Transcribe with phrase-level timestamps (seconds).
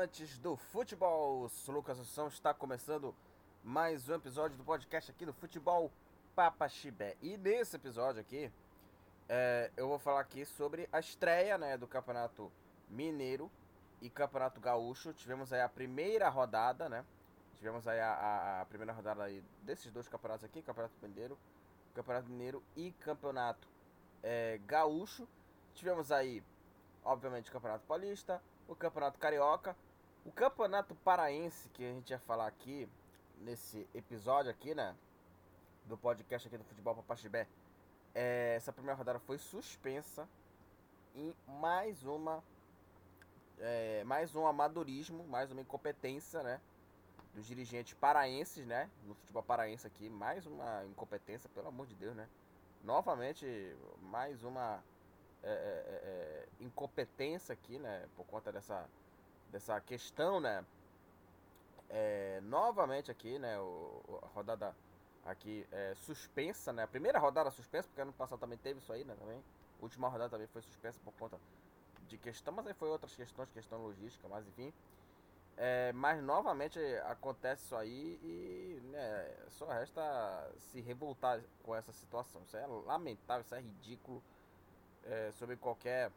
[0.00, 1.46] amantes do futebol!
[1.50, 3.14] Sou Lucas Assunção, está começando
[3.62, 5.92] mais um episódio do podcast aqui do Futebol
[6.34, 7.18] Papa Chibé.
[7.20, 8.50] E nesse episódio aqui,
[9.28, 12.50] é, eu vou falar aqui sobre a estreia né, do Campeonato
[12.88, 13.50] Mineiro
[14.00, 15.12] e Campeonato Gaúcho.
[15.12, 17.04] Tivemos aí a primeira rodada, né?
[17.56, 21.36] Tivemos aí a, a, a primeira rodada aí desses dois campeonatos aqui, Campeonato Mineiro,
[21.94, 23.68] Campeonato Mineiro e Campeonato
[24.22, 25.28] é, Gaúcho.
[25.74, 26.42] Tivemos aí,
[27.04, 29.76] obviamente, o Campeonato Paulista, o Campeonato Carioca,
[30.24, 32.88] o Campeonato Paraense, que a gente ia falar aqui
[33.38, 34.94] nesse episódio aqui, né?
[35.86, 37.46] Do podcast aqui do Futebol Papaxibé.
[38.14, 40.28] É, essa primeira rodada foi suspensa
[41.14, 42.42] em mais uma
[43.58, 46.60] é, mais um amadorismo, mais uma incompetência, né?
[47.34, 48.90] Dos dirigentes paraenses, né?
[49.06, 52.28] No futebol paraense aqui, mais uma incompetência, pelo amor de Deus, né?
[52.82, 53.46] Novamente,
[54.02, 54.82] mais uma
[55.42, 58.06] é, é, é, é incompetência aqui, né?
[58.16, 58.88] Por conta dessa,
[59.50, 60.64] dessa questão, né?
[61.88, 63.58] É, novamente aqui, né?
[63.58, 64.74] O, a rodada
[65.24, 66.84] aqui é, suspensa, né?
[66.84, 69.14] A primeira rodada suspensa, porque ano passado também teve isso aí, né?
[69.18, 69.42] Também.
[69.78, 71.38] A última rodada também foi suspensa por conta
[72.08, 74.72] de questão, mas aí foi outras questões, questão logística, mas enfim.
[75.56, 80.02] É, mas novamente acontece isso aí e né, só resta
[80.56, 82.40] se revoltar com essa situação.
[82.42, 84.22] Isso é lamentável, isso é ridículo
[85.04, 86.10] é, sobre qualquer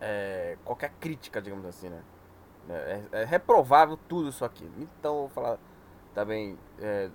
[0.00, 2.02] é, qualquer crítica, digamos assim, né?
[2.68, 4.70] É, é, reprovável tudo isso aqui.
[4.78, 5.58] Então vou falar
[6.14, 7.10] também é,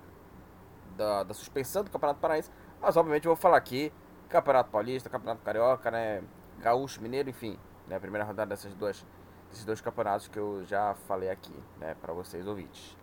[0.96, 2.50] da, da suspensão do Campeonato Paraense,
[2.80, 3.92] mas obviamente eu vou falar aqui
[4.30, 6.24] Campeonato Paulista, Campeonato Carioca, né?
[6.60, 8.00] Gaúcho, Mineiro, enfim, né?
[8.00, 9.06] Primeira rodada dessas duas,
[9.50, 11.96] desses dois campeonatos que eu já falei aqui, né?
[12.02, 12.98] Para vocês ouvintes.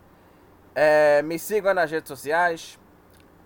[0.73, 2.79] É, me sigam nas redes sociais.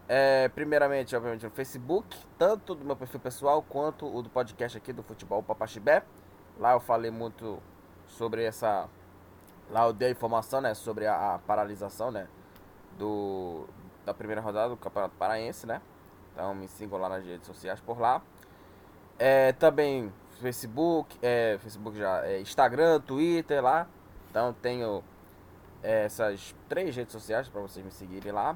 [0.08, 4.94] É, primeiramente, obviamente, no Facebook, tanto do meu perfil pessoal quanto o do podcast aqui
[4.94, 6.04] do Futebol Papaxibé.
[6.60, 7.60] Lá eu falei muito
[8.08, 8.88] sobre essa.
[9.70, 10.74] Lá eu dei a informação, né?
[10.74, 12.28] Sobre a, a paralisação, né?
[12.98, 13.68] Do,
[14.06, 15.82] da primeira rodada do Campeonato Paraense, né?
[16.32, 18.22] Então me sigam lá nas redes sociais por lá.
[19.18, 23.88] É, também Facebook, é, Facebook já, é, Instagram, Twitter lá.
[24.30, 25.04] Então tenho
[25.82, 28.56] é, essas três redes sociais para vocês me seguirem lá.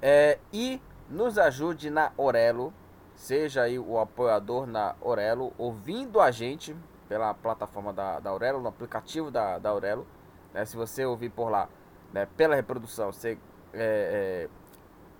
[0.00, 2.72] É, e nos ajude na Orelo.
[3.14, 6.74] Seja aí o apoiador na Orelo, ouvindo a gente
[7.12, 10.06] pela plataforma da, da Aurelo, no aplicativo da, da Aurelo.
[10.54, 10.64] Né?
[10.64, 11.68] Se você ouvir por lá,
[12.10, 13.38] né, pela reprodução, você
[13.74, 14.48] é, é,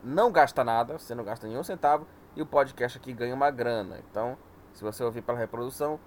[0.02, 4.00] não gasta nada, você não gasta nenhum centavo e o podcast aqui ganha uma grana.
[4.10, 4.38] Então,
[4.72, 6.00] se você ouvir pela reprodução,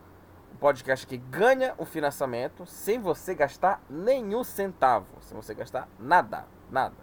[0.51, 6.47] o podcast aqui ganha o financiamento sem você gastar nenhum centavo, sem você gastar nada,
[6.72, 6.96] nada.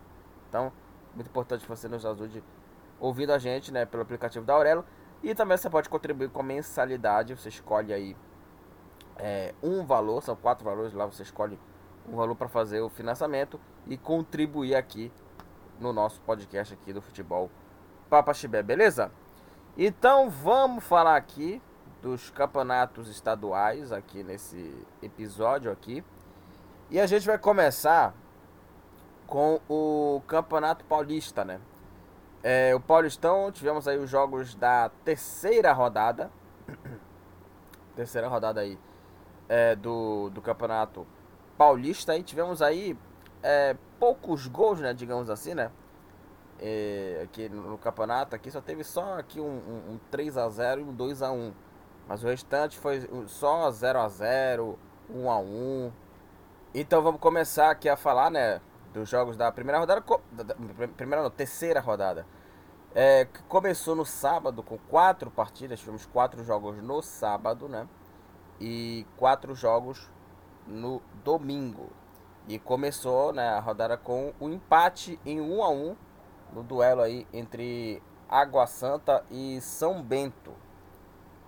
[0.48, 0.72] Então,
[1.14, 2.42] muito importante que você nos ajude
[2.98, 4.84] ouvindo a gente, né, pelo aplicativo da Aurelo.
[5.22, 8.16] E também você pode contribuir com mensalidade, você escolhe aí
[9.24, 11.56] é, um valor, são quatro valores, lá você escolhe
[12.08, 15.12] um valor para fazer o financiamento e contribuir aqui
[15.78, 17.48] no nosso podcast aqui do futebol
[18.10, 19.12] Papa Chibé, beleza?
[19.78, 21.62] Então vamos falar aqui
[22.02, 26.04] dos campeonatos estaduais aqui nesse episódio aqui.
[26.90, 28.12] E a gente vai começar
[29.24, 31.60] com o Campeonato Paulista, né?
[32.42, 36.28] É, o Paulistão, tivemos aí os jogos da terceira rodada.
[37.94, 38.76] terceira rodada aí
[39.52, 41.06] é, do, do Campeonato
[41.58, 42.16] Paulista.
[42.16, 42.96] E tivemos aí
[43.42, 44.94] é, poucos gols, né?
[44.94, 45.70] Digamos assim, né?
[46.58, 50.80] É, aqui no, campeonato aqui só teve só aqui um, um, um 3 a 0
[50.80, 51.52] e um 2 a 1
[52.06, 54.78] mas o restante foi só 0 a 0
[55.10, 55.92] 1 a 1
[56.72, 58.60] então vamos começar aqui a falar né
[58.92, 60.54] dos jogos da primeira rodada da, da,
[60.88, 62.24] primeira não, terceira rodada
[62.94, 67.88] é, começou no sábado com quatro partidas tivemos quatro jogos no sábado né
[68.60, 70.10] e quatro jogos
[70.66, 71.90] no domingo
[72.48, 75.96] e começou né, a rodada com o empate em 1 a 1
[76.52, 80.52] no duelo aí entre Água Santa e São Bento.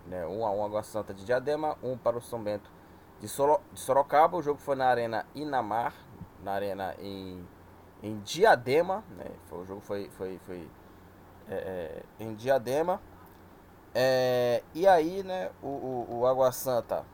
[0.06, 0.26] Né?
[0.26, 2.70] Um a um Água Santa de Diadema, um para o São Bento
[3.20, 4.36] de, Solo, de Sorocaba.
[4.36, 5.94] O jogo foi na Arena Inamar,
[6.42, 7.46] na Arena em,
[8.02, 9.02] em Diadema.
[9.16, 9.30] Né?
[9.46, 10.68] Foi, o jogo foi, foi, foi
[11.48, 13.00] é, é, em Diadema.
[13.94, 17.04] É, e aí, né, o, o, o, Água Santa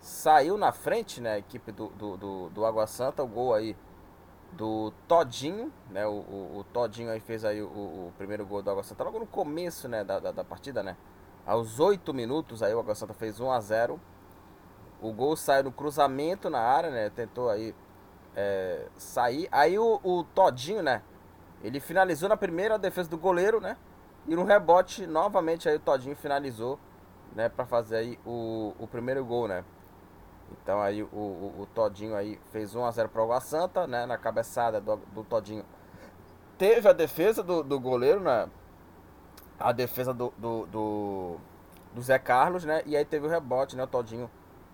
[0.00, 3.76] saiu na frente, né, a equipe do, do, do, do Água Santa, o gol aí
[4.52, 6.06] do Todinho, né?
[6.06, 9.18] O, o, o Todinho aí fez aí o, o, primeiro gol do Água Santa logo
[9.18, 10.96] no começo, né, da, da, da, partida, né?
[11.44, 14.00] Aos 8 minutos aí o Água Santa fez 1 a 0.
[15.00, 17.10] O gol saiu no cruzamento na área, né?
[17.10, 17.74] Tentou aí
[18.34, 19.48] é, sair.
[19.52, 21.02] Aí o, o Todinho, né?
[21.62, 23.76] Ele finalizou na primeira defesa do goleiro, né?
[24.28, 26.78] E no rebote, novamente aí o Todinho finalizou,
[27.34, 29.64] né, para fazer aí o, o primeiro gol, né?
[30.52, 34.06] Então aí o, o, o Todinho aí fez 1x0 para o Água Santa, né?
[34.06, 35.64] Na cabeçada do, do Todinho.
[36.58, 38.48] Teve a defesa do, do goleiro, né?
[39.58, 41.36] A defesa do, do, do,
[41.94, 42.82] do Zé Carlos, né?
[42.86, 43.84] E aí teve o rebote, né?
[43.84, 44.30] O Todinho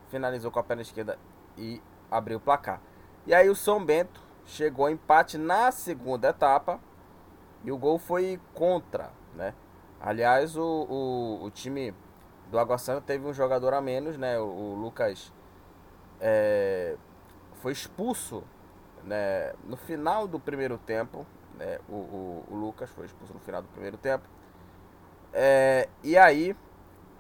[0.09, 1.19] finalizou com a perna esquerda
[1.57, 2.81] e abriu o placar.
[3.27, 6.81] E aí o São Bento chegou ao empate na segunda etapa
[7.65, 9.55] e o gol foi contra, né?
[10.01, 11.95] Aliás, o, o, o time
[12.51, 14.39] do Água Santa teve um jogador a menos, né?
[14.39, 15.33] O, o Lucas
[16.21, 16.97] é,
[17.61, 18.43] foi expulso
[19.05, 21.25] né, no final do primeiro tempo.
[21.59, 24.29] Né, o, o, o, Lucas foi expulso no final do primeiro tempo.
[25.33, 26.57] É, e aí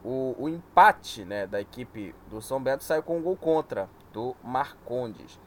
[0.04, 4.36] o, o, empate né, da equipe do São Bento saiu com um gol contra do
[4.42, 5.38] Marcondes.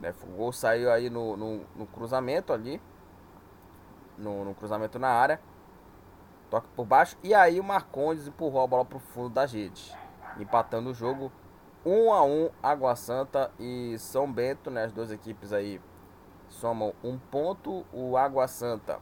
[0.00, 2.80] Né, o gol saiu aí no, no, no cruzamento ali.
[4.18, 5.40] No, no cruzamento na área
[6.50, 7.16] toque por baixo.
[7.22, 9.94] E aí o Marcondes empurrou a bola para o fundo das redes,
[10.38, 11.32] empatando o jogo
[11.84, 14.84] 1 a 1 Água Santa e São Bento, né?
[14.84, 15.80] As duas equipes aí
[16.48, 17.84] somam um ponto.
[17.92, 18.98] O Água Santa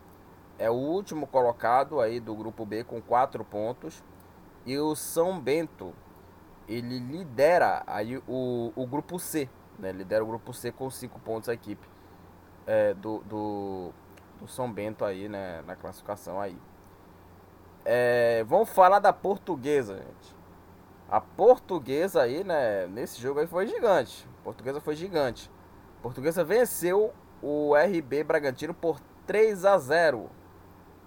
[0.58, 4.02] é o último colocado aí do grupo B com quatro pontos.
[4.66, 5.94] E o São Bento,
[6.68, 9.48] ele lidera aí o, o grupo C,
[9.78, 9.92] né?
[9.92, 11.88] Lidera o grupo C com cinco pontos a equipe
[12.66, 13.92] é, do, do,
[14.40, 15.62] do São Bento aí, né?
[15.62, 16.56] Na classificação aí.
[17.84, 20.36] É, vamos falar da portuguesa, gente.
[21.10, 22.86] A portuguesa aí, né?
[22.86, 24.26] Nesse jogo aí foi gigante.
[24.40, 25.50] A portuguesa foi gigante.
[25.98, 27.12] A portuguesa venceu
[27.42, 30.30] o RB Bragantino por 3 a 0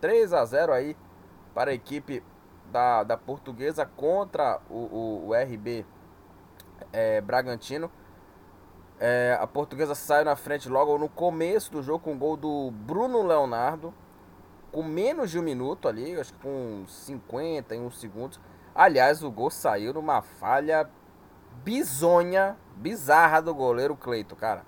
[0.01, 0.95] 3 a 0 aí
[1.54, 2.22] para a equipe
[2.72, 5.86] da, da portuguesa contra o, o, o RB
[6.92, 7.89] é, Bragantino.
[9.00, 12.72] É, a portuguesa saiu na frente logo no começo do jogo com o gol do
[12.72, 13.94] Bruno Leonardo
[14.75, 18.42] com menos de um minuto ali, acho que com 51 segundos.
[18.75, 20.89] Aliás, o gol saiu numa falha
[21.63, 24.66] bizonha, bizarra do goleiro Cleito, cara.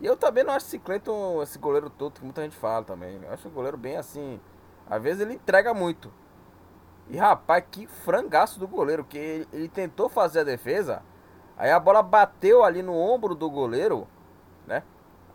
[0.00, 3.20] E eu também não acho esse Cleiton, esse goleiro todo que muita gente fala também.
[3.22, 4.40] Eu acho o goleiro bem assim.
[4.88, 6.10] Às vezes ele entrega muito.
[7.10, 11.02] E rapaz, que frangaço do goleiro, que ele, ele tentou fazer a defesa.
[11.58, 14.08] Aí a bola bateu ali no ombro do goleiro,
[14.66, 14.82] né?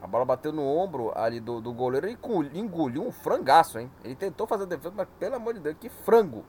[0.01, 2.17] A bola bateu no ombro ali do, do goleiro e
[2.57, 3.91] engoliu um frangaço, hein?
[4.03, 6.43] Ele tentou fazer a defesa, mas pelo amor de Deus, que frango!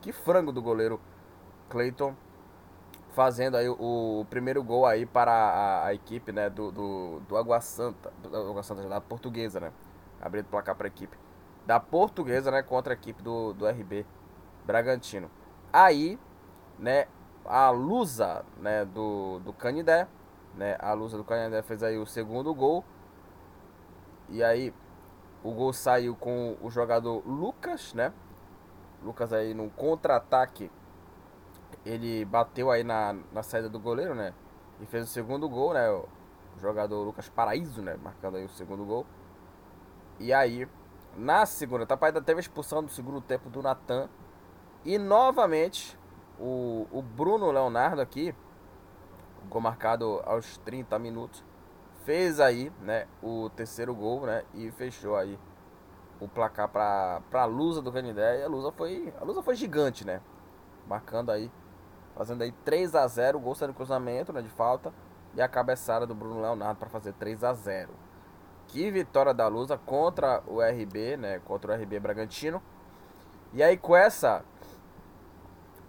[0.00, 1.00] Que frango do goleiro
[1.68, 2.14] Clayton
[3.12, 3.76] fazendo aí o,
[4.20, 8.36] o primeiro gol aí para a, a, equipe, né, do, do, do Água Santa, do
[8.36, 9.72] Água Santa, da Portuguesa, né?
[10.20, 11.16] Abrindo o placar para a equipe
[11.70, 14.04] da Portuguesa, né, contra a equipe do, do RB
[14.64, 15.30] Bragantino.
[15.72, 16.18] Aí,
[16.78, 17.06] né,
[17.44, 20.08] a Lusa, né, do, do Canidé,
[20.54, 20.76] né?
[20.78, 22.84] A Lusa do Canindé fez aí o segundo gol.
[24.28, 24.72] E aí
[25.42, 28.12] o gol saiu com o jogador Lucas, né?
[29.02, 30.70] Lucas aí no contra-ataque.
[31.84, 34.34] Ele bateu aí na, na saída do goleiro, né?
[34.80, 35.90] E fez o segundo gol, né?
[35.90, 36.06] O
[36.58, 37.96] jogador Lucas Paraíso, né?
[38.02, 39.06] Marcando aí o segundo gol.
[40.18, 40.68] E aí,
[41.16, 44.08] na segunda etapa, ainda teve a expulsão do segundo tempo do Natan.
[44.84, 45.98] E novamente,
[46.38, 48.34] o, o Bruno Leonardo aqui
[49.48, 51.44] gol marcado aos 30 minutos.
[52.04, 55.38] Fez aí, né, o terceiro gol, né, e fechou aí
[56.20, 58.40] o placar para a Lusa do Canindé.
[58.40, 60.20] E a Lusa foi, a Lusa foi gigante, né?
[60.86, 61.50] Marcando aí,
[62.16, 64.92] fazendo aí 3 a 0, o gol saindo cruzamento, né, de falta,
[65.34, 67.90] e a cabeçada do Bruno Leonardo para fazer 3 a 0.
[68.66, 72.62] Que vitória da Lusa contra o RB, né, contra o RB Bragantino.
[73.52, 74.44] E aí com essa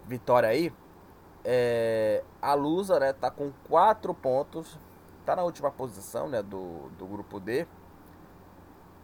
[0.04, 0.72] vitória aí,
[1.44, 4.78] é, a Lusa, né, tá com 4 pontos.
[5.24, 7.66] Tá na última posição, né, do, do grupo D.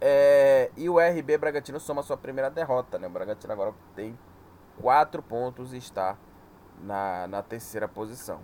[0.01, 3.09] É, e o RB Bragantino soma sua primeira derrota, né?
[3.09, 4.17] O Bragantino agora tem
[4.81, 6.17] 4 pontos e está
[6.81, 8.41] na, na terceira posição.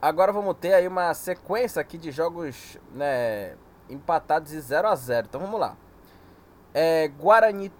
[0.00, 3.56] Agora vamos ter aí uma sequência aqui de jogos, né,
[3.88, 5.26] empatados de 0 a 0.
[5.28, 5.76] Então vamos lá.
[6.72, 7.72] É, Guarani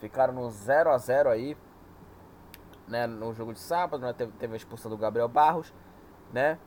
[0.00, 1.56] ficaram no 0 a 0 aí
[2.88, 5.72] né, no jogo de sábado, né, teve, teve a expulsão do Gabriel Barros,
[6.32, 6.58] né?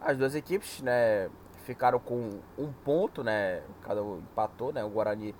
[0.00, 1.30] As duas equipes, né,
[1.64, 3.62] ficaram com um ponto, né?
[3.82, 4.84] Cada um empatou, né?
[4.84, 5.34] O Guarani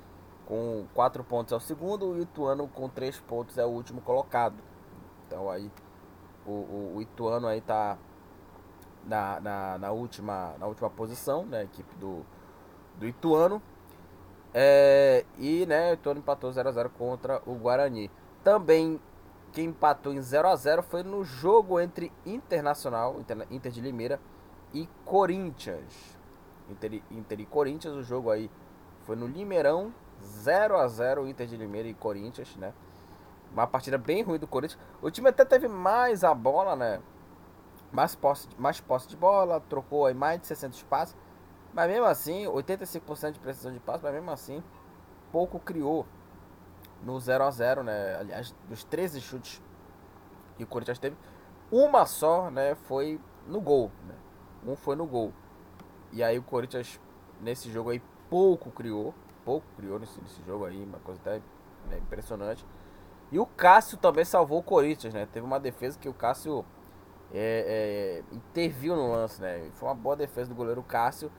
[0.46, 4.00] com quatro pontos é o segundo e o Ituano com três pontos é o último
[4.00, 4.56] colocado.
[5.26, 5.70] Então aí
[6.46, 7.96] o, o, o Ituano aí tá
[9.04, 11.60] na, na, na, última, na última posição, né?
[11.60, 12.24] A equipe do,
[12.98, 13.62] do Ituano.
[14.52, 18.10] É, e né, o Ituano empatou 0x0 contra o Guarani.
[18.42, 19.00] Também
[19.54, 23.16] quem empatou em 0 a 0 foi no jogo entre Internacional,
[23.50, 24.20] Inter de Limeira
[24.72, 26.18] e Corinthians.
[26.68, 28.50] Inter, Inter e Corinthians, o jogo aí
[29.04, 32.74] foi no Limeirão, 0 a 0 Inter de Limeira e Corinthians, né?
[33.52, 34.80] Uma partida bem ruim do Corinthians.
[35.00, 37.00] O time até teve mais a bola, né?
[37.94, 41.16] mais posse, mais posse de bola, trocou aí mais de 60 passes,
[41.72, 44.62] mas mesmo assim, 85% de precisão de passe, mas mesmo assim,
[45.30, 46.04] pouco criou
[47.04, 48.16] no 0 a 0 né?
[48.16, 49.62] Aliás, dos 13 chutes
[50.56, 51.16] que o Corinthians teve,
[51.70, 54.14] uma só, né, foi no gol, né?
[54.66, 55.32] Um foi no gol.
[56.12, 57.00] E aí o Corinthians
[57.40, 59.12] nesse jogo aí pouco criou,
[59.44, 61.42] pouco criou nesse, nesse jogo aí, uma coisa até
[61.90, 62.64] né, impressionante.
[63.30, 65.26] E o Cássio também salvou o Corinthians, né?
[65.26, 66.64] Teve uma defesa que o Cássio
[67.32, 69.70] é, é, interviu no lance, né?
[69.74, 71.32] Foi uma boa defesa do goleiro Cássio.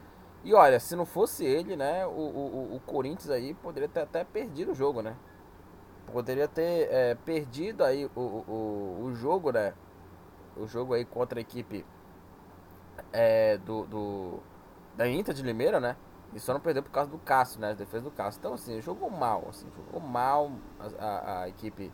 [0.43, 2.05] E olha, se não fosse ele, né?
[2.05, 5.15] O, o, o Corinthians aí poderia ter até perdido o jogo, né?
[6.11, 9.73] Poderia ter é, perdido aí o, o, o jogo, né?
[10.55, 11.85] O jogo aí contra a equipe
[13.11, 14.39] é, do, do,
[14.95, 15.95] da Inter de Limeira, né?
[16.33, 17.73] E só não perdeu por causa do Cássio, né?
[17.73, 18.39] Defesa do Cássio.
[18.39, 21.91] Então, assim, jogou mal, assim, jogou mal a, a, a equipe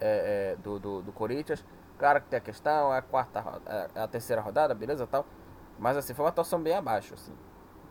[0.00, 1.64] é, é, do, do, do, Corinthians.
[1.98, 5.26] Claro que tem a questão, é a quarta, é, é a terceira rodada, beleza tal.
[5.78, 7.34] Mas, assim, foi uma atuação bem abaixo, assim.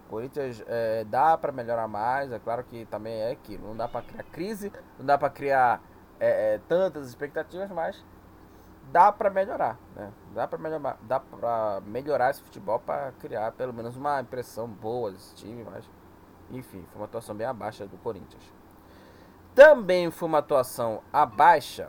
[0.09, 4.01] Corinthians é, dá para melhorar mais, é claro que também é que não dá para
[4.01, 5.81] criar crise, não dá para criar
[6.19, 8.03] é, é, tantas expectativas, mas
[8.91, 10.11] dá para melhorar, né?
[10.33, 15.11] Dá para melhorar, dá para melhorar esse futebol para criar pelo menos uma impressão boa
[15.11, 15.87] desse time, mas
[16.49, 18.43] enfim, foi uma atuação bem abaixo do Corinthians.
[19.53, 21.85] Também foi uma atuação abaixo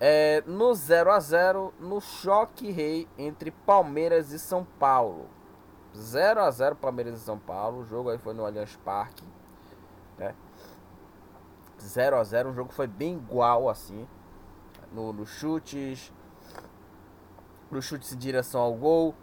[0.00, 5.35] é, no 0 a 0 no choque rei entre Palmeiras e São Paulo.
[5.96, 7.80] 0 a 0 Palmeiras e São Paulo.
[7.80, 9.24] O jogo aí foi no Allianz Parque,
[10.18, 10.34] né?
[11.80, 14.08] 0 a 0, um jogo foi bem igual assim
[14.92, 16.12] no, nos chutes,
[17.70, 19.14] nos chutes em direção ao gol,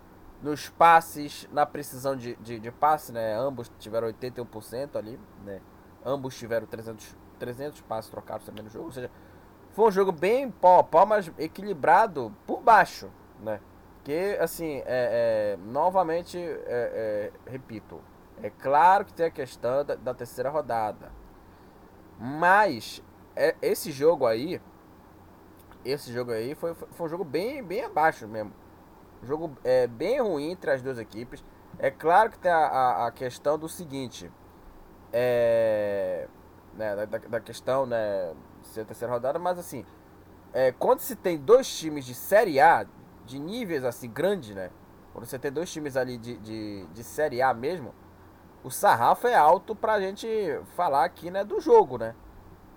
[0.42, 3.36] nos passes, na precisão de, de, de passe, né?
[3.36, 5.62] Ambos tiveram 81% ali, né?
[6.06, 9.10] Ambos tiveram 300, 300 passes trocados também no jogo, ou seja,
[9.72, 13.60] foi um jogo bem pau a pau, mas equilibrado por baixo, né?
[14.04, 18.02] Que, assim, é, é novamente, é, é, repito,
[18.42, 21.12] é claro que tem a questão da, da terceira rodada,
[22.20, 23.02] mas
[23.36, 24.62] é, esse jogo aí,
[25.86, 28.54] esse jogo aí foi, foi um jogo bem, bem abaixo mesmo.
[29.22, 31.44] Um jogo é, bem ruim entre as duas equipes.
[31.80, 34.32] É claro que tem a, a, a questão do seguinte.
[35.12, 36.28] É,
[36.76, 38.34] né, da, da, questão, né,
[38.64, 39.86] ser a terceira rodada, mas assim,
[40.52, 42.88] é, quando se tem dois times de Série A,
[43.26, 44.70] de níveis assim grandes, né?
[45.14, 47.94] Quando você tem dois times ali de, de, de Série A mesmo,
[48.64, 50.28] o sarrafo é alto pra gente
[50.76, 52.16] falar aqui, né, do jogo, né?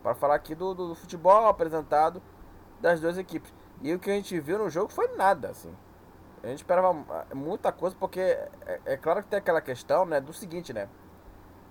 [0.03, 2.23] Para falar aqui do, do, do futebol apresentado
[2.81, 3.53] das duas equipes.
[3.81, 5.75] E o que a gente viu no jogo foi nada, assim.
[6.43, 6.95] A gente esperava
[7.35, 10.89] muita coisa, porque é, é claro que tem aquela questão, né, do seguinte, né?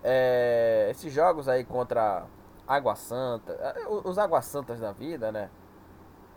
[0.04, 2.26] É, esses jogos aí contra
[2.68, 5.50] Água Santa, é, os Águas Santas da vida, né?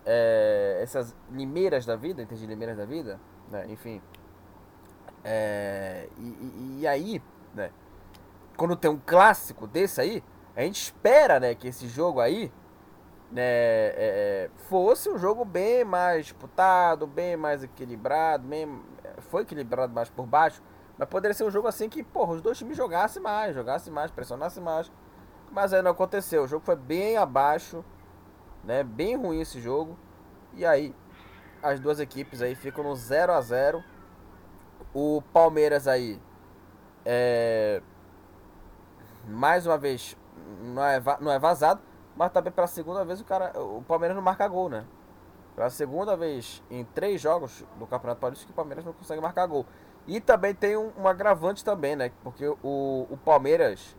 [0.05, 2.47] É, essas limeiras da vida, entende?
[2.47, 3.67] Limeiras da vida, né?
[3.69, 4.01] Enfim.
[5.25, 7.23] É, e, e, aí,
[7.55, 7.71] né?
[8.57, 10.23] Quando tem um clássico desse aí,
[10.57, 12.53] a gente espera, né, que esse jogo aí
[13.31, 18.83] né, é, é, fosse um jogo bem mais disputado, bem mais equilibrado, bem,
[19.19, 20.63] foi equilibrado mais por baixo,
[20.97, 24.11] mas poderia ser um jogo assim que, porra, os dois times jogassem mais, jogassem mais,
[24.11, 24.91] pressionassem mais.
[25.53, 27.85] Mas aí não aconteceu, o jogo foi bem abaixo,
[28.69, 29.97] né, bem ruim esse jogo.
[30.53, 30.95] E aí
[31.63, 33.83] as duas equipes aí ficam no 0 a 0
[34.93, 36.21] O Palmeiras aí
[37.05, 37.83] é
[39.27, 40.17] mais uma vez
[40.63, 41.81] não é, não é vazado,
[42.15, 44.85] mas também pela segunda vez o cara, o Palmeiras não marca gol, né?
[45.57, 49.47] Pela segunda vez em três jogos do Campeonato Paulista que o Palmeiras não consegue marcar
[49.47, 49.67] gol.
[50.07, 52.11] E também tem um, um agravante também, né?
[52.23, 53.97] Porque o, o Palmeiras,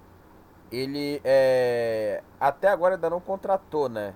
[0.72, 4.14] ele é, até agora ainda não contratou, né?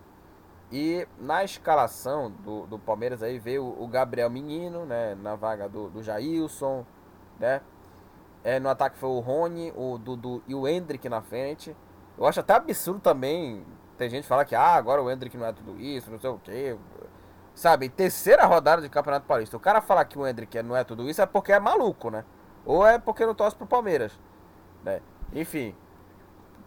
[0.73, 5.15] E na escalação do, do Palmeiras aí veio o Gabriel Menino, né?
[5.15, 6.83] Na vaga do, do Jailson,
[7.39, 7.61] né?
[8.43, 11.75] É, no ataque foi o Rony, o Dudu e o Hendrick na frente.
[12.17, 13.63] Eu acho até absurdo também
[13.97, 16.29] tem gente que fala que ah, agora o Hendrick não é tudo isso, não sei
[16.29, 16.77] o quê.
[17.53, 19.55] Sabe, terceira rodada de Campeonato Paulista.
[19.55, 22.25] O cara falar que o Hendrick não é tudo isso é porque é maluco, né?
[22.65, 24.19] Ou é porque não torce pro Palmeiras.
[24.83, 25.01] Né?
[25.31, 25.75] Enfim.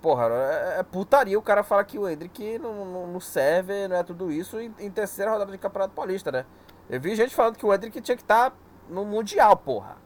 [0.07, 3.97] Porra, é, é putaria o cara falar que o Hendrick não, não, não serve, não
[3.97, 6.47] é tudo isso em, em, terceira rodada de Campeonato Paulista, né?
[6.89, 8.57] Eu vi gente falando que o Hendrick tinha que estar tá
[8.89, 9.97] no Mundial, porra.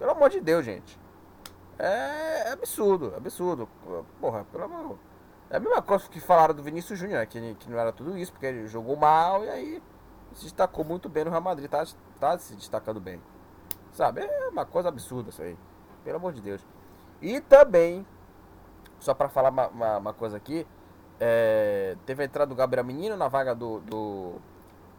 [0.00, 0.98] Pelo amor de Deus, gente.
[1.78, 3.68] É, é absurdo, absurdo.
[4.20, 4.98] Porra, pelo amor.
[5.48, 7.26] É a mesma coisa que falaram do Vinícius Júnior, né?
[7.26, 9.82] que, que não era tudo isso, porque ele jogou mal e aí
[10.32, 11.86] se destacou muito bem no Real Madrid, tá,
[12.18, 13.22] tá se destacando bem.
[13.92, 14.22] Sabe?
[14.22, 15.56] É uma coisa absurda isso aí.
[16.02, 16.66] Pelo amor de Deus.
[17.22, 18.04] E também,
[19.06, 20.66] só para falar uma, uma, uma, coisa aqui,
[21.20, 24.34] é, teve a entrada do Gabriel Menino na vaga do, do,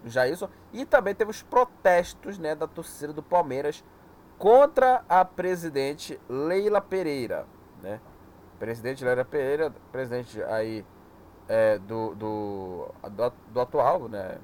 [0.05, 0.47] Jailson.
[0.71, 3.83] E também teve os protestos né, da torcida do Palmeiras
[4.37, 7.45] contra a presidente Leila Pereira.
[7.83, 7.99] Né?
[8.57, 10.85] Presidente Leila Pereira, presidente aí
[11.49, 14.37] é, do, do, do, do, atual, né?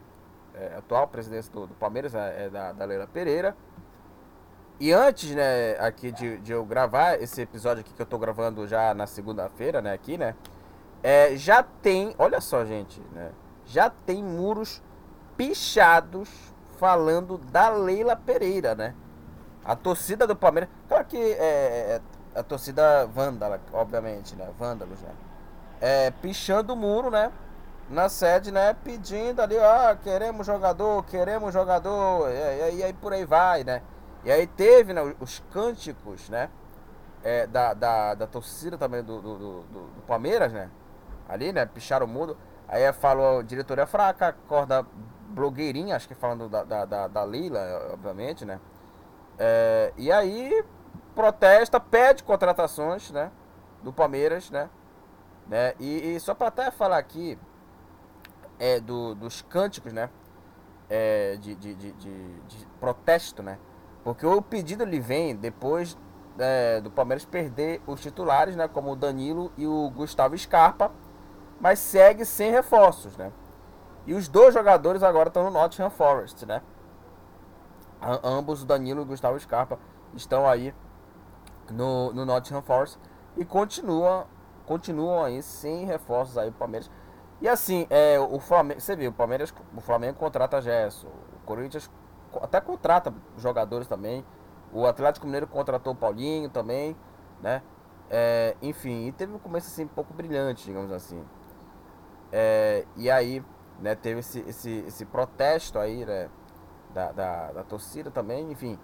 [0.54, 3.56] É, atual presidente do, do Palmeiras, é, é da, da Leila Pereira.
[4.80, 8.68] E antes, né, aqui de, de, eu gravar esse episódio aqui que eu tô gravando
[8.68, 10.36] já na segunda-feira, né, aqui, né,
[11.04, 13.32] é, já tem, olha só, gente, né,
[13.66, 14.82] já tem muros
[15.38, 16.30] pichados
[16.80, 18.96] falando da Leila Pereira, né.
[19.64, 22.02] A torcida do Palmeiras, claro que é,
[22.36, 25.12] é a torcida vândala, obviamente, né, vândalos, né,
[25.80, 27.32] é, pichando o muro, né,
[27.90, 33.14] na sede, né, pedindo ali, ah, queremos jogador, queremos jogador, e, e, e aí por
[33.14, 33.84] aí vai, né.
[34.24, 36.50] E aí teve né, os cânticos, né?
[37.24, 40.70] É, da, da, da torcida também do, do, do, do, Palmeiras, né?
[41.28, 41.66] Ali, né?
[41.66, 42.38] Picharam o mudo.
[42.68, 44.86] Aí falou diretoria fraca, corda
[45.30, 48.60] blogueirinha, acho que falando da, da, da, Lila, obviamente, né?
[49.38, 50.64] É, e aí
[51.16, 53.32] protesta, pede contratações, né?
[53.82, 54.70] Do Palmeiras, né?
[55.48, 55.74] né?
[55.80, 57.38] E, e só para até falar aqui
[58.60, 60.10] é, do, dos cânticos, né?
[60.90, 63.58] É, de, de, de, de, de protesto, né?
[64.04, 65.98] Porque o pedido ele vem depois
[66.38, 70.92] é, do Palmeiras perder os titulares, né, como o Danilo e o Gustavo Scarpa,
[71.60, 73.32] mas segue sem reforços, né?
[74.06, 76.62] E os dois jogadores agora estão no Nottingham Forest, né?
[78.22, 79.80] ambos, o Danilo e o Gustavo Scarpa,
[80.14, 80.76] estão aí
[81.72, 83.00] no, no Nottingham Forest
[83.38, 84.26] e continuam,
[84.66, 86.92] continuam aí sem reforços aí o Palmeiras.
[87.42, 91.90] E assim, é, o Flamengo, você viu, o Palmeiras, o Flamengo contrata Gerson, o Corinthians
[92.42, 94.26] até contrata jogadores também.
[94.72, 96.96] O Atlético Mineiro contratou o Paulinho também,
[97.42, 97.62] né?
[98.10, 101.24] É, enfim, e teve um começo assim um pouco brilhante, digamos assim.
[102.32, 103.44] É, e aí,
[103.80, 106.30] né, teve esse, esse, esse protesto aí, né,
[106.94, 108.78] da, da, da, torcida também, enfim.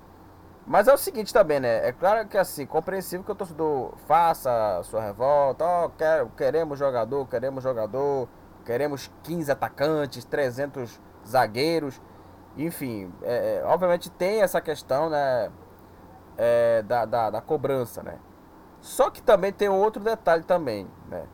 [0.66, 4.82] Mas é o seguinte também, né, é claro que assim, compreensível que o torcedor faça
[4.84, 8.30] sua revolta, ó, oh, quer, queremos jogador, queremos jogador,
[8.66, 12.00] queremos 15 atacantes, 300 zagueiros,
[12.58, 15.52] enfim, é, é, obviamente tem essa questão, né?
[16.38, 18.18] É, da, da, da, cobrança, né?
[18.80, 21.26] Só que também tem outro detalhe também, né?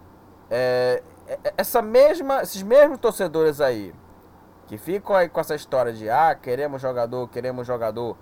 [0.49, 3.93] É, é, essa mesma, esses mesmos torcedores aí
[4.67, 8.17] que ficam aí com essa história de ah, queremos jogador, queremos jogador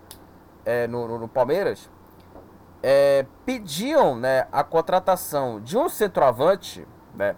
[0.65, 1.89] é, no, no, no, Palmeiras,
[2.81, 7.35] é, pediam né, a contratação de um centroavante né,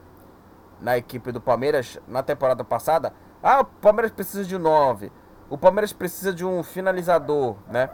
[0.81, 3.13] na equipe do Palmeiras na temporada passada.
[3.43, 5.11] Ah, o Palmeiras precisa de nove
[5.49, 7.89] o Palmeiras precisa de um finalizador, né?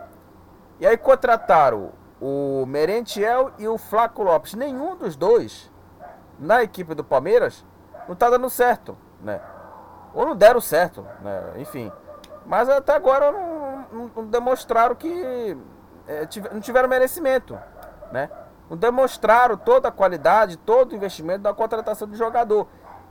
[0.79, 4.53] E aí contrataram o Merentiel e o Flaco Lopes.
[4.53, 5.71] Nenhum dos dois
[6.39, 7.65] na equipe do Palmeiras
[8.07, 9.41] não tá dando certo, né?
[10.13, 11.53] Ou não deram certo, né?
[11.57, 11.91] Enfim.
[12.45, 15.57] Mas até agora não, não, não demonstraram que
[16.07, 17.57] é, não tiveram merecimento,
[18.11, 18.29] né?
[18.69, 22.67] Não demonstraram toda a qualidade, todo o investimento da contratação do jogador.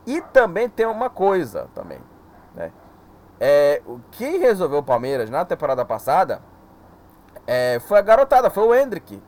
[0.07, 2.01] E também tem uma coisa também?
[3.41, 3.81] É,
[4.13, 6.43] quem resolveu o Palmeiras na temporada passada
[7.47, 9.21] é, foi a garotada, foi o Hendrick.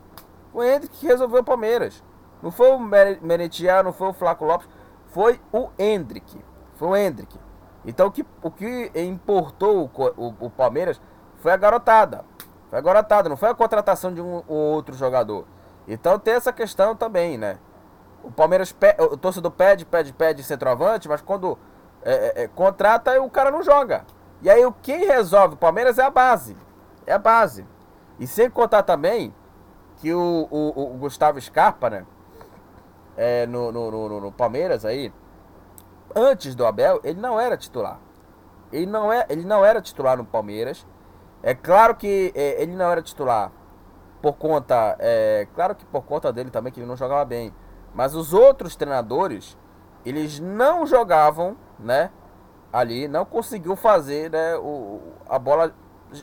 [0.53, 2.03] O Hendrick que resolveu o Palmeiras.
[2.41, 4.67] Não foi o Merentiel, não foi o Flaco Lopes,
[5.07, 6.39] foi o Hendrick.
[6.75, 7.39] Foi o Hendrick.
[7.83, 11.01] Então o que, o que importou o, o, o Palmeiras
[11.37, 12.23] foi a garotada.
[12.69, 15.45] Foi a garotada, não foi a contratação de um ou outro jogador.
[15.87, 17.57] Então tem essa questão também, né?
[18.23, 18.73] O Palmeiras,
[19.11, 21.57] o torcedor pede, pede, pede centroavante, mas quando
[22.05, 24.05] é, é, é, contrata e o cara não joga.
[24.41, 26.55] E aí quem resolve o Palmeiras é a base.
[27.07, 27.65] É a base.
[28.19, 29.33] E sem contar também
[29.97, 32.05] que o, o, o Gustavo Scarpa, né?
[33.15, 35.13] É, no, no, no, no, Palmeiras aí,
[36.15, 37.99] antes do Abel, ele não era titular.
[38.71, 40.85] Ele não, é, ele não era titular no Palmeiras.
[41.41, 43.51] É claro que é, ele não era titular
[44.21, 44.95] por conta.
[44.99, 47.53] É claro que por conta dele também, que ele não jogava bem.
[47.93, 49.57] Mas os outros treinadores,
[50.05, 52.09] eles não jogavam né?
[52.71, 55.73] Ali não conseguiu fazer né, o, a bola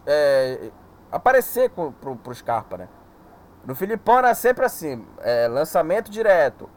[0.07, 0.70] é,
[1.12, 2.88] aparecer com, pro, pro Scarpa, né?
[3.64, 6.68] No Filipão era sempre assim, é, lançamento direto,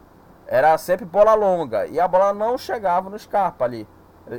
[0.46, 3.88] era sempre bola longa e a bola não chegava no Scarpa ali.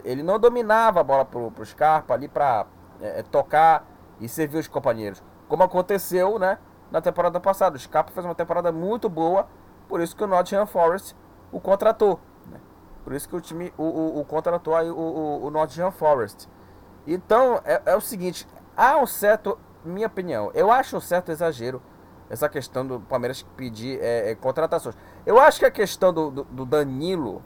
[0.04, 2.66] Ele não dominava a bola pro, pro Scarpa ali para
[3.02, 3.86] é, é, tocar
[4.20, 5.24] e servir os companheiros.
[5.48, 6.58] Como aconteceu, né,
[6.92, 7.76] na temporada passada.
[7.76, 9.48] O Scarpa fez uma temporada muito boa,
[9.88, 11.16] por isso que o Nottingham Forest
[11.52, 12.20] o contratou.
[13.06, 16.50] Por isso que o time o, o, o contratou aí o, o, o Nottingham Forest.
[17.06, 21.80] Então, é, é, o seguinte, há um certo, minha opinião, eu acho um certo exagero
[22.28, 24.98] essa questão do Palmeiras pedir é, é, contratações.
[25.24, 27.44] Eu acho que a questão do, do, do Danilo,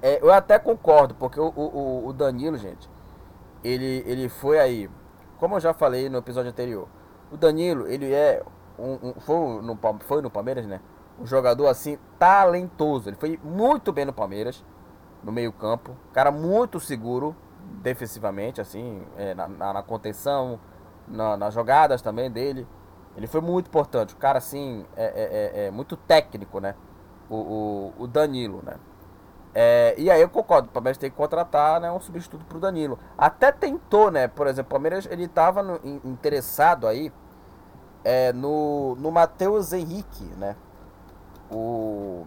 [0.00, 2.88] é, eu até concordo, porque o, o, o Danilo, gente,
[3.62, 4.90] ele, ele foi aí,
[5.38, 6.88] como eu já falei no episódio anterior,
[7.30, 8.42] o Danilo, ele é
[8.78, 10.80] um, um foi, no, foi no Palmeiras, né?
[11.18, 13.08] Um jogador assim talentoso.
[13.08, 14.64] Ele foi muito bem no Palmeiras,
[15.22, 15.96] no meio-campo.
[16.12, 17.34] Cara muito seguro
[17.82, 20.60] defensivamente, assim, é, na, na, contenção,
[21.08, 22.66] na, nas jogadas também dele.
[23.16, 24.14] Ele foi muito importante.
[24.14, 26.74] O cara, assim, é, é, é, é muito técnico, né?
[27.28, 28.74] O, o, o Danilo, né?
[29.58, 32.60] É, e aí eu concordo, o Palmeiras tem que contratar né, um substituto para o
[32.60, 32.98] Danilo.
[33.16, 34.28] Até tentou, né?
[34.28, 37.10] Por exemplo, o Palmeiras ele estava interessado aí
[38.04, 40.56] é, no, no Matheus Henrique, né?
[41.50, 42.26] O,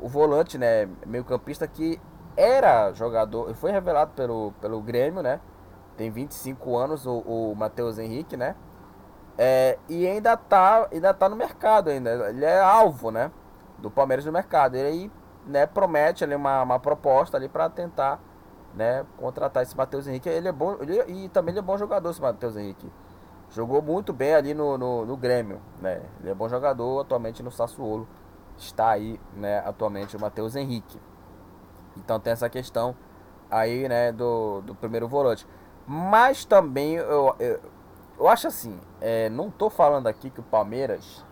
[0.00, 0.88] o volante, né?
[1.06, 2.00] Meio campista que
[2.36, 5.40] era jogador, foi revelado pelo, pelo Grêmio, né?
[5.96, 8.54] Tem 25 anos o, o Matheus Henrique, né?
[9.36, 12.30] É, e ainda tá, ainda tá no mercado ainda.
[12.30, 13.30] Ele é alvo, né?
[13.78, 14.76] Do Palmeiras no mercado.
[14.76, 15.12] Ele aí
[15.46, 18.20] né, promete ali uma, uma proposta ali para tentar
[18.74, 20.28] né, contratar esse Matheus Henrique.
[20.28, 22.90] Ele é bom, ele, e também ele é bom jogador, esse Matheus Henrique.
[23.50, 26.02] Jogou muito bem ali no, no, no, Grêmio, né?
[26.20, 28.06] Ele é bom jogador atualmente no Sassuolo.
[28.60, 31.00] Está aí, né, atualmente o Matheus Henrique.
[31.96, 32.94] Então tem essa questão
[33.50, 35.46] aí, né, do, do primeiro volante.
[35.86, 37.60] Mas também eu, eu,
[38.18, 41.24] eu acho assim, é, não tô falando aqui que o Palmeiras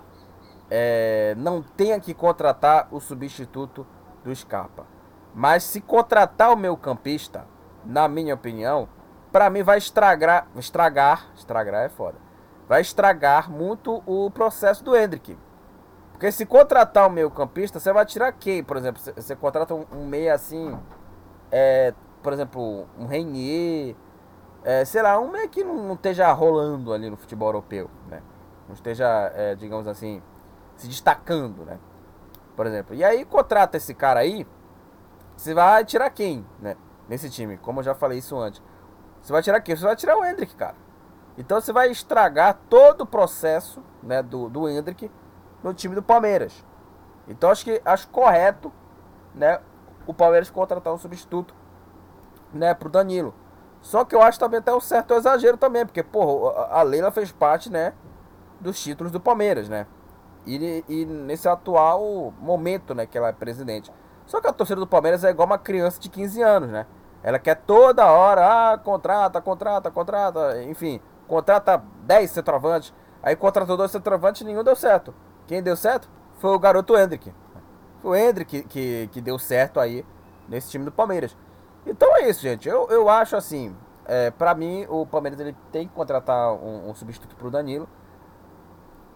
[0.70, 3.86] é, não tenha que contratar o substituto
[4.24, 4.86] do Scarpa.
[5.34, 7.46] Mas se contratar o meu campista,
[7.84, 8.88] na minha opinião,
[9.30, 12.16] para mim vai estragar, estragar, estragar é foda.
[12.66, 15.38] Vai estragar muito o processo do Hendrick.
[16.18, 18.64] Porque se contratar o meio campista, você vai tirar quem?
[18.64, 20.76] Por exemplo, você, contrata um, um meia assim,
[21.50, 23.94] é, por exemplo, um Renier,
[24.64, 28.20] é, sei lá, um meio que não, não, esteja rolando ali no futebol europeu, né?
[28.66, 30.20] Não esteja, é, digamos assim,
[30.76, 31.78] se destacando, né?
[32.58, 32.92] por exemplo.
[32.92, 34.44] E aí contrata esse cara aí,
[35.36, 36.74] você vai tirar quem, né?
[37.08, 38.60] Nesse time, como eu já falei isso antes.
[39.22, 39.76] Você vai tirar quem?
[39.76, 40.74] Você vai tirar o Hendrick, cara.
[41.38, 45.08] Então você vai estragar todo o processo, né, do, do Hendrick
[45.62, 46.64] no time do Palmeiras.
[47.26, 48.72] Então acho que acho correto,
[49.34, 49.60] né,
[50.06, 51.54] o Palmeiras contratar um substituto,
[52.52, 53.34] né, pro Danilo.
[53.80, 57.30] Só que eu acho também até um certo exagero também, porque, porra, a Leila fez
[57.30, 57.92] parte, né,
[58.60, 59.86] dos títulos do Palmeiras, né?
[60.46, 63.92] E, e nesse atual momento, né, que ela é presidente.
[64.26, 66.86] Só que a torcida do Palmeiras é igual uma criança de 15 anos, né?
[67.22, 72.94] Ela quer toda hora, ah, contrata, contrata, contrata, enfim, contrata 10 centroavantes.
[73.22, 75.14] Aí contratou dois centroavantes e nenhum deu certo.
[75.48, 77.34] Quem deu certo foi o garoto Hendrick.
[78.02, 80.04] Foi o Hendrick que, que, que deu certo aí
[80.46, 81.34] nesse time do Palmeiras.
[81.86, 82.68] Então é isso, gente.
[82.68, 86.94] Eu, eu acho assim, é, para mim, o Palmeiras ele tem que contratar um, um
[86.94, 87.88] substituto pro Danilo.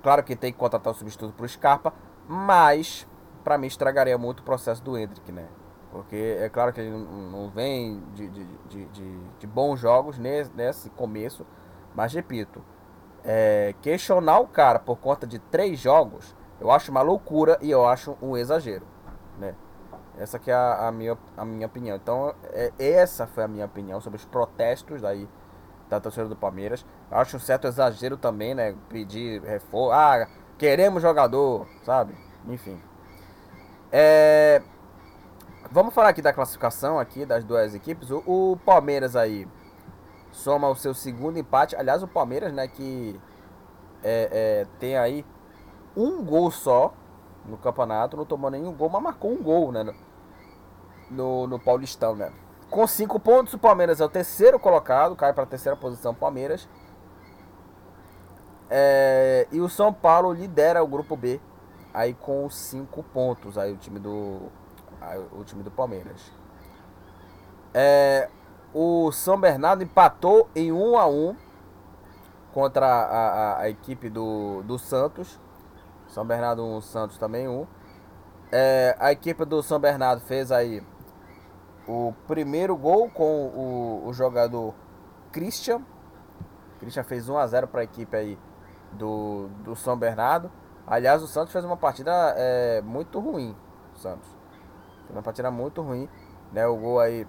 [0.03, 1.93] Claro que tem que contratar o substituto pro Scarpa,
[2.27, 3.07] mas
[3.45, 5.47] para mim estragaria muito o processo do Hendrick, né?
[5.91, 10.51] Porque é claro que ele não vem de, de, de, de, de bons jogos nesse,
[10.55, 11.47] nesse começo,
[11.95, 12.65] mas repito,
[13.25, 17.87] é, questionar o cara por conta de três jogos, eu acho uma loucura e eu
[17.87, 18.87] acho um exagero,
[19.39, 19.55] né?
[20.19, 21.97] Essa que é a, a minha, a minha opinião.
[21.97, 25.29] Então, é, essa foi a minha opinião sobre os protestos daí
[25.89, 26.85] da torcida do Palmeiras.
[27.11, 28.75] Acho um certo exagero também, né?
[28.89, 29.93] Pedir reforço.
[29.93, 30.27] Ah,
[30.59, 32.15] queremos jogador, sabe?
[32.47, 32.81] Enfim.
[33.91, 34.63] É...
[35.71, 38.11] Vamos falar aqui da classificação aqui das duas equipes.
[38.11, 39.47] O, o, Palmeiras aí
[40.33, 41.77] soma o seu segundo empate.
[41.77, 43.21] Aliás, o Palmeiras, né, que
[44.03, 45.25] é, é, tem aí
[45.97, 46.93] um gol só
[47.45, 49.95] no campeonato, não tomou nenhum gol, mas marcou um gol, né?
[51.11, 52.33] No, no, Paulistão, né?
[52.71, 56.69] Com cinco pontos, o Palmeiras é o terceiro colocado, cai para a terceira posição Palmeiras.
[58.71, 61.39] É, e o São Paulo lidera o grupo B
[61.93, 64.51] aí com cinco pontos aí o time do
[64.99, 66.33] aí, o time do Palmeiras.
[67.75, 68.31] É,
[68.75, 71.37] o São Bernardo empatou em 1 a 1
[72.53, 75.41] contra a, a, a equipe do, do Santos.
[76.09, 77.67] São Bernardo 1, Santos também 1.
[78.51, 80.83] É, a equipe do São Bernardo fez aí
[81.87, 84.75] o primeiro gol com o, o jogador
[85.33, 85.83] Christian.
[86.79, 88.39] Christian fez 1 a 0 para a equipe aí
[88.93, 90.51] do, do São Bernardo.
[90.87, 93.57] Aliás, o Santos fez uma partida é, muito ruim.
[93.95, 94.29] Santos.
[95.07, 96.09] Foi uma partida muito ruim.
[96.53, 96.67] Né?
[96.67, 97.27] O gol aí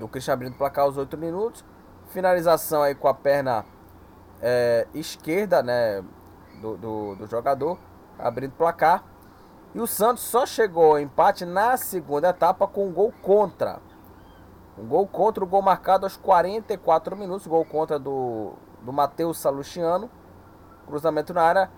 [0.00, 1.64] do Christian abrindo o placar aos 8 minutos.
[2.08, 3.64] Finalização aí com a perna
[4.40, 6.02] é, esquerda né?
[6.60, 7.78] do, do, do jogador.
[8.18, 9.04] Abrindo o placar.
[9.74, 13.78] E o Santos só chegou ao empate na segunda etapa com um gol contra.
[14.76, 17.46] Um gol contra, o gol marcado aos 44 minutos.
[17.46, 20.10] Gol contra do, do Matheus Salustiano.
[20.86, 21.70] Cruzamento na área.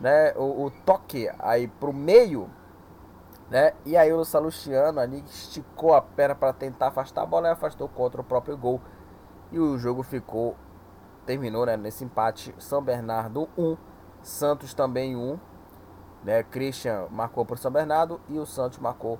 [0.00, 2.50] Né, o, o toque aí pro meio.
[3.48, 7.50] Né, e aí o Salustiano ali esticou a perna para tentar afastar a bola e
[7.52, 8.80] afastou contra o próprio gol.
[9.52, 10.56] E o jogo ficou,
[11.24, 13.76] terminou né, nesse empate, São Bernardo 1,
[14.20, 15.38] Santos também 1,
[16.24, 19.16] né, Christian marcou para São Bernardo e o Santos marcou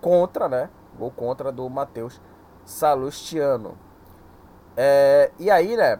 [0.00, 2.20] contra, né, gol contra do Matheus
[2.64, 3.76] Salustiano.
[4.76, 5.98] É, e aí, né,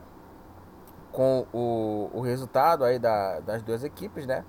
[1.11, 4.45] com o, o resultado aí da, das duas equipes, né,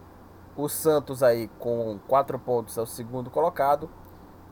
[0.56, 3.89] o Santos aí com 4 pontos é o segundo colocado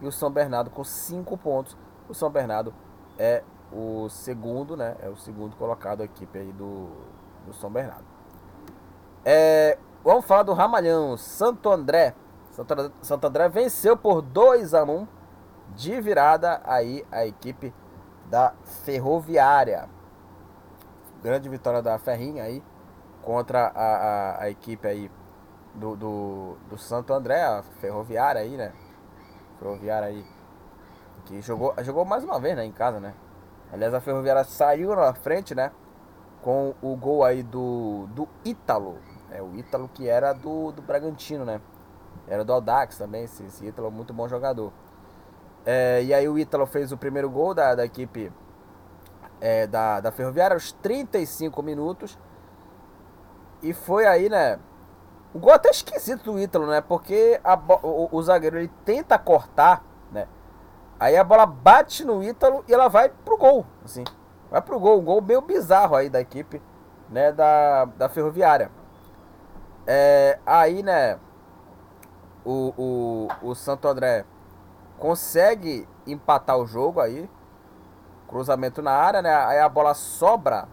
[0.01, 1.77] e o São Bernardo com 5 pontos.
[2.09, 2.73] O São Bernardo
[3.17, 4.95] é o segundo, né?
[5.01, 6.89] É o segundo colocado a equipe aí do,
[7.45, 8.05] do São Bernardo.
[9.23, 12.13] É, vamos falar do Ramalhão, Santo André.
[12.51, 15.07] Santo, Santo André venceu por 2 a 1
[15.75, 17.73] de virada aí a equipe
[18.25, 19.89] da Ferroviária.
[21.23, 22.61] Grande vitória da Ferrinha aí
[23.21, 25.09] contra a, a, a equipe aí
[25.73, 28.73] do, do, do Santo André, a Ferroviária aí, né?
[29.59, 30.25] Ferroviária aí.
[31.25, 32.65] Que jogou, jogou mais uma vez, né?
[32.65, 33.13] Em casa, né?
[33.71, 35.71] Aliás, a Ferroviária saiu na frente, né?
[36.41, 38.97] Com o gol aí do, do Ítalo.
[39.31, 41.59] É, o Ítalo que era do, do Bragantino, né?
[42.27, 44.71] Era do Audax também, esse, esse Ítalo, muito bom jogador.
[45.65, 48.31] É, e aí o Ítalo fez o primeiro gol da, da equipe
[49.39, 52.17] é, da, da Ferroviária aos 35 minutos.
[53.61, 54.59] E foi aí, né?
[55.33, 56.79] O gol é até esquisito do Ítalo, né?
[56.79, 60.27] Porque a, o, o, zagueiro ele tenta cortar, né?
[60.99, 64.03] Aí a bola bate no Ítalo e ela vai pro gol, assim.
[64.51, 66.61] Vai pro gol, um gol meio bizarro aí da equipe,
[67.09, 67.31] né?
[67.31, 68.69] Da, da Ferroviária.
[69.87, 71.17] É, aí, né?
[72.45, 74.25] O, o, o Santo André
[74.99, 77.27] consegue empatar o jogo aí.
[78.27, 79.33] Cruzamento na área, né?
[79.33, 80.67] Aí a bola sobra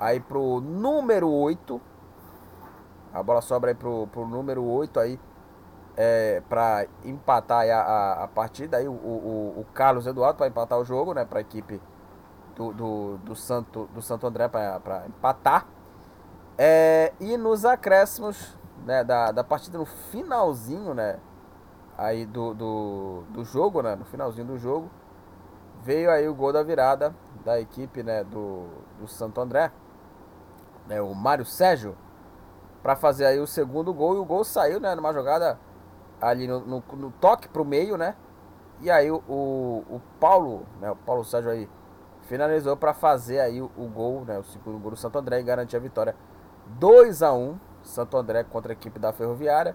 [0.00, 1.80] aí pro número 8
[3.14, 5.20] a bola sobra aí pro, pro número 8 aí.
[5.96, 10.76] É, para empatar a, a, a, partida aí o, o, o Carlos Eduardo para empatar
[10.76, 11.80] o jogo né para a equipe
[12.56, 15.68] do, do, do, Santo do Santo André para empatar
[16.58, 21.20] é, e nos acréscimos né, da, da partida no finalzinho né
[21.96, 24.90] aí do, do, do jogo né no finalzinho do jogo
[25.84, 28.66] veio aí o gol da virada da equipe né do,
[28.98, 29.70] do Santo André
[30.88, 31.96] né, o Mário Sérgio
[32.84, 34.14] para fazer aí o segundo gol.
[34.14, 34.94] E o gol saiu, né?
[34.94, 35.58] Numa jogada
[36.20, 38.14] ali no, no, no toque pro meio, né?
[38.82, 40.90] E aí o, o, o, Paulo, né?
[40.90, 41.66] O Paulo Sérgio aí
[42.28, 44.38] finalizou para fazer aí o, o, gol, né?
[44.38, 46.14] O segundo gol do Santo André e garantir a vitória
[46.78, 49.74] 2 a 1 Santo André contra a equipe da Ferroviária.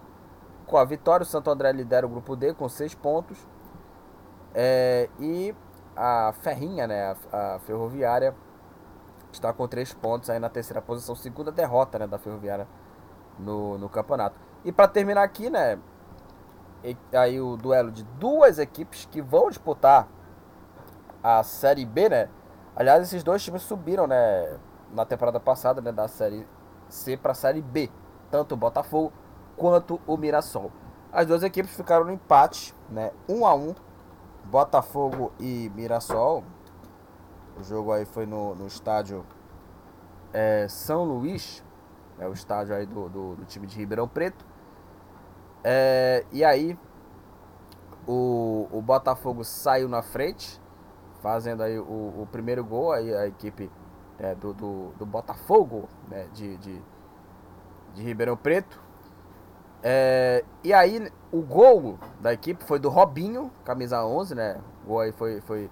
[0.67, 3.39] Com a vitória, o Santo André lidera o grupo D com 6 pontos.
[4.53, 5.55] É, e
[5.95, 7.15] a Ferrinha, né?
[7.33, 8.35] A, a Ferroviária
[9.31, 11.15] está com 3 pontos aí na terceira posição.
[11.15, 12.67] Segunda derrota né, da Ferroviária
[13.39, 14.36] no, no campeonato.
[14.63, 15.80] E para terminar aqui, né?
[17.13, 20.08] Aí o duelo de duas equipes que vão disputar
[21.23, 22.30] a Série B, né?
[22.75, 24.58] Aliás, esses dois times subiram, né?
[24.93, 25.91] Na temporada passada, né?
[25.91, 26.47] Da Série
[26.88, 27.89] C para a Série B.
[28.30, 29.12] Tanto o Botafogo
[29.58, 30.71] quanto o Mirassol.
[31.12, 33.12] As duas equipes ficaram no empate, né?
[33.28, 33.73] Um a um.
[34.45, 36.43] Botafogo e Mirassol.
[37.60, 39.25] O jogo aí foi no, no estádio
[40.32, 41.63] é, São Luís
[42.19, 44.45] é o estádio aí do, do, do time de Ribeirão Preto.
[45.63, 46.77] É, e aí
[48.08, 50.62] o, o Botafogo saiu na frente,
[51.21, 51.84] fazendo aí o,
[52.21, 53.69] o primeiro gol, aí a equipe
[54.17, 56.82] é, do, do, do, Botafogo né, de, de,
[57.93, 58.82] de Ribeirão Preto.
[59.82, 64.60] É, e aí o gol da equipe foi do Robinho, camisa 11, né?
[64.84, 65.69] O gol aí foi, foi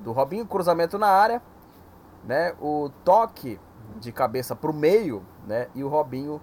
[0.00, 1.40] do Robinho, cruzamento na área,
[2.24, 2.52] né?
[2.60, 3.60] O toque
[4.00, 5.68] de cabeça pro meio, né?
[5.74, 6.40] E o Robinho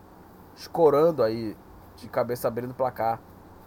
[0.55, 1.55] escorando aí
[1.95, 3.19] de cabeça abrindo o placar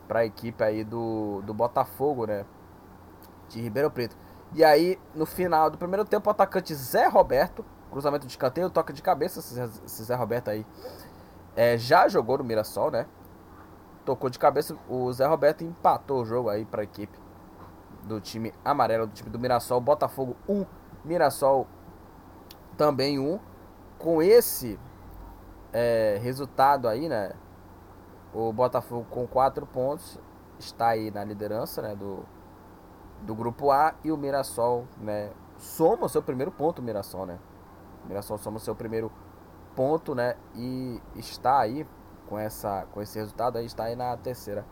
[0.07, 2.45] para a equipe aí do, do Botafogo, né?
[3.49, 4.17] De Ribeirão Preto.
[4.53, 8.93] E aí, no final do primeiro tempo, o atacante Zé Roberto, cruzamento de escanteio, toca
[8.93, 10.67] de cabeça, esse Zé Roberto aí
[11.57, 13.07] é, já jogou no Mirassol, né?
[14.05, 17.19] Tocou de cabeça, o Zé Roberto empatou o jogo aí para a equipe
[18.03, 19.81] do time amarelo, do time do Mirassol.
[19.81, 20.65] Botafogo 1,
[21.05, 21.67] Mirassol
[22.77, 23.41] também 1
[23.99, 24.79] com esse
[25.75, 27.33] é, resultado aí, né?
[28.33, 30.19] O Botafogo com 4 pontos
[30.59, 32.25] está aí na liderança né, do,
[33.23, 35.31] do grupo A e o Mirassol, né?
[35.59, 37.39] Soma o seu primeiro ponto, o Mirassol, né?
[38.05, 39.11] O Mirassol soma o seu primeiro
[39.75, 40.37] ponto, né?
[40.55, 41.87] E está aí
[42.29, 44.65] com, essa, com esse resultado aí, está aí na terceira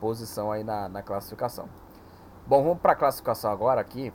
[0.00, 1.68] posição aí na, na classificação.
[2.46, 4.12] Bom, vamos para a classificação agora aqui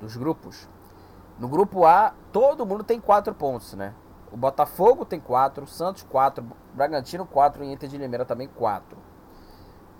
[0.00, 0.68] dos grupos.
[1.38, 3.94] No grupo A, todo mundo tem 4 pontos, né?
[4.30, 8.98] O Botafogo tem 4, Santos 4, Bragantino 4 e Inter de Limeira também 4.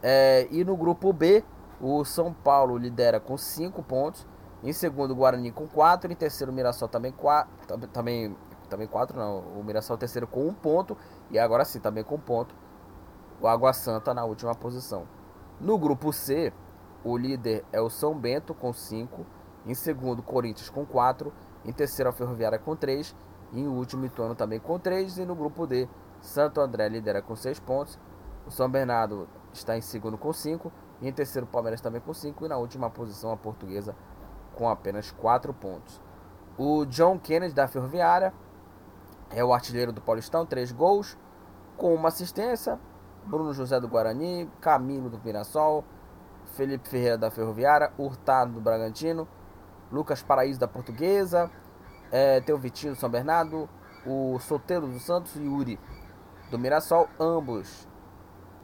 [0.02, 1.44] É, e no grupo B,
[1.80, 4.26] o São Paulo lidera com 5 pontos,
[4.62, 6.10] Em segundo, Guarani com 4.
[6.10, 7.48] Em terceiro, Mirassol também 4.
[7.92, 8.36] Também,
[8.68, 9.38] também 4 não.
[9.38, 10.96] O Mirassol terceiro com 1 um ponto.
[11.30, 12.54] E agora sim, também com 1 um ponto.
[13.40, 15.06] O Água Santa na última posição.
[15.60, 16.52] No grupo C,
[17.04, 19.24] o líder é o São Bento com 5.
[19.64, 21.32] Em segundo, Corinthians com 4.
[21.64, 23.14] Em terceiro, a Ferroviária com 3.
[23.52, 25.18] Em último, Ituano também com 3.
[25.18, 25.88] E no grupo D,
[26.20, 27.98] Santo André lidera com 6 pontos.
[28.46, 30.72] O São Bernardo está em segundo com 5.
[31.00, 32.44] E em terceiro, o Palmeiras também com 5.
[32.44, 33.94] E na última posição, a Portuguesa
[34.54, 36.00] com apenas 4 pontos.
[36.56, 38.34] O John Kennedy da Ferroviária
[39.30, 41.16] é o artilheiro do Paulistão, 3 gols,
[41.76, 42.78] com uma assistência.
[43.24, 45.84] Bruno José do Guarani, Camilo do Mirassol,
[46.56, 49.28] Felipe Ferreira da Ferroviária, Hurtado do Bragantino,
[49.92, 51.50] Lucas Paraíso da Portuguesa,
[52.11, 53.68] é, tem o Vitinho do São Bernardo,
[54.07, 55.79] o Soteiro do Santos e Yuri
[56.51, 57.87] do Mirassol, ambos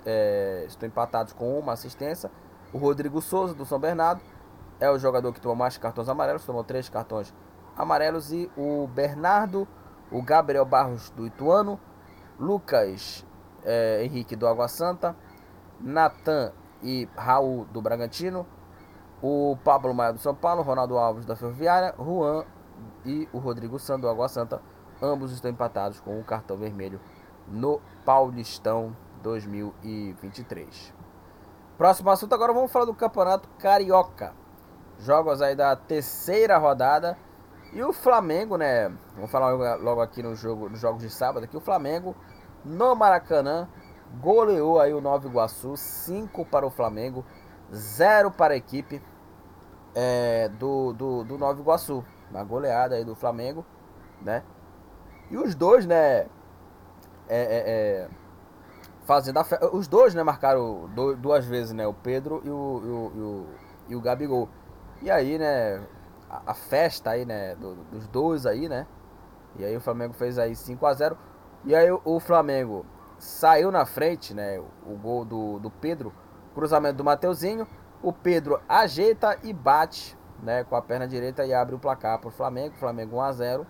[0.04, 2.30] é, estão empatados com uma assistência.
[2.72, 4.20] O Rodrigo Souza do São Bernardo
[4.80, 7.32] é o jogador que tomou mais cartões amarelos, tomou três cartões
[7.76, 8.32] amarelos.
[8.32, 9.68] E o Bernardo,
[10.10, 11.78] o Gabriel Barros do Ituano,
[12.38, 13.24] Lucas
[13.64, 15.16] é, Henrique do Água Santa,
[15.80, 16.52] Natan
[16.82, 18.46] e Raul do Bragantino,
[19.22, 22.44] o Pablo Maia do São Paulo, Ronaldo Alves da Ferroviária, Juan
[23.04, 24.60] e o Rodrigo Sando do Água Santa.
[25.02, 27.00] Ambos estão empatados com o um cartão vermelho
[27.46, 30.94] no Paulistão 2023.
[31.76, 34.32] Próximo assunto agora vamos falar do Campeonato Carioca.
[34.98, 37.18] Jogos aí da terceira rodada.
[37.72, 38.88] E o Flamengo, né?
[39.16, 41.56] Vamos falar logo aqui no jogo, nos jogos de sábado aqui.
[41.56, 42.14] O Flamengo
[42.64, 43.68] no Maracanã
[44.20, 47.24] goleou aí o Nova Iguaçu, 5 para o Flamengo,
[47.72, 49.02] 0 para a equipe
[49.94, 52.04] é, do, do, do Nova Iguaçu.
[52.30, 53.64] Uma goleada aí do Flamengo,
[54.20, 54.42] né?
[55.30, 56.26] E os dois, né?
[57.26, 58.08] É, é, é
[59.04, 59.56] fazendo a fe...
[59.72, 61.86] Os dois, né, marcaram duas vezes, né?
[61.86, 63.46] O Pedro e o, e o, e o,
[63.90, 64.48] e o Gabigol.
[65.02, 65.82] E aí, né,
[66.28, 68.86] a, a festa aí, né, do, dos dois aí, né?
[69.56, 71.16] E aí o Flamengo fez aí 5 a 0
[71.64, 72.84] E aí o, o Flamengo
[73.18, 74.58] saiu na frente, né?
[74.86, 76.12] O gol do, do Pedro,
[76.54, 77.66] cruzamento do Mateuzinho.
[78.02, 82.28] O Pedro ajeita e bate, né, com a perna direita e abre o placar para
[82.28, 82.74] o Flamengo.
[82.76, 83.66] Flamengo 1 a 0.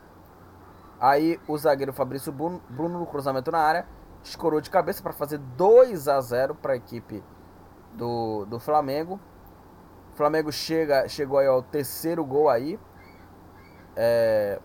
[1.01, 3.87] Aí o zagueiro Fabrício Bruno, Bruno no cruzamento na área
[4.23, 7.23] escorou de cabeça para fazer 2 a 0 para a equipe
[7.93, 9.21] do, do Flamengo.
[10.13, 12.79] O Flamengo chega, chegou aí ao terceiro gol aí.
[13.97, 14.59] É,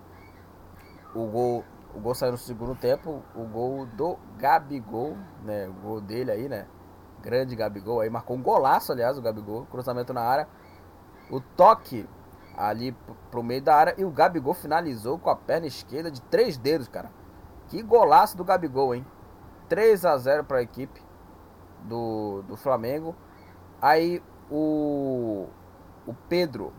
[1.13, 5.67] o gol o gol saiu no segundo tempo, o gol do Gabigol, né?
[5.67, 6.67] O gol dele aí, né?
[7.21, 10.47] Grande Gabigol aí, marcou um golaço, aliás, o Gabigol, cruzamento na área.
[11.29, 12.07] O toque
[12.57, 12.95] ali
[13.31, 16.87] pro meio da área e o Gabigol finalizou com a perna esquerda de três dedos,
[16.87, 17.11] cara.
[17.67, 19.05] Que golaço do Gabigol, hein?
[19.69, 21.01] 3 a 0 para a equipe
[21.83, 23.15] do, do Flamengo.
[23.81, 25.47] Aí o,
[26.05, 26.73] o Pedro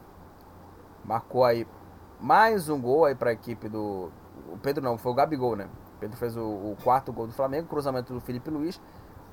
[1.04, 1.66] marcou aí
[2.20, 4.10] mais um gol aí para a equipe do.
[4.52, 5.68] O Pedro não, foi o Gabigol, né?
[5.96, 8.80] O Pedro fez o, o, quarto gol do Flamengo, cruzamento do Felipe Luiz.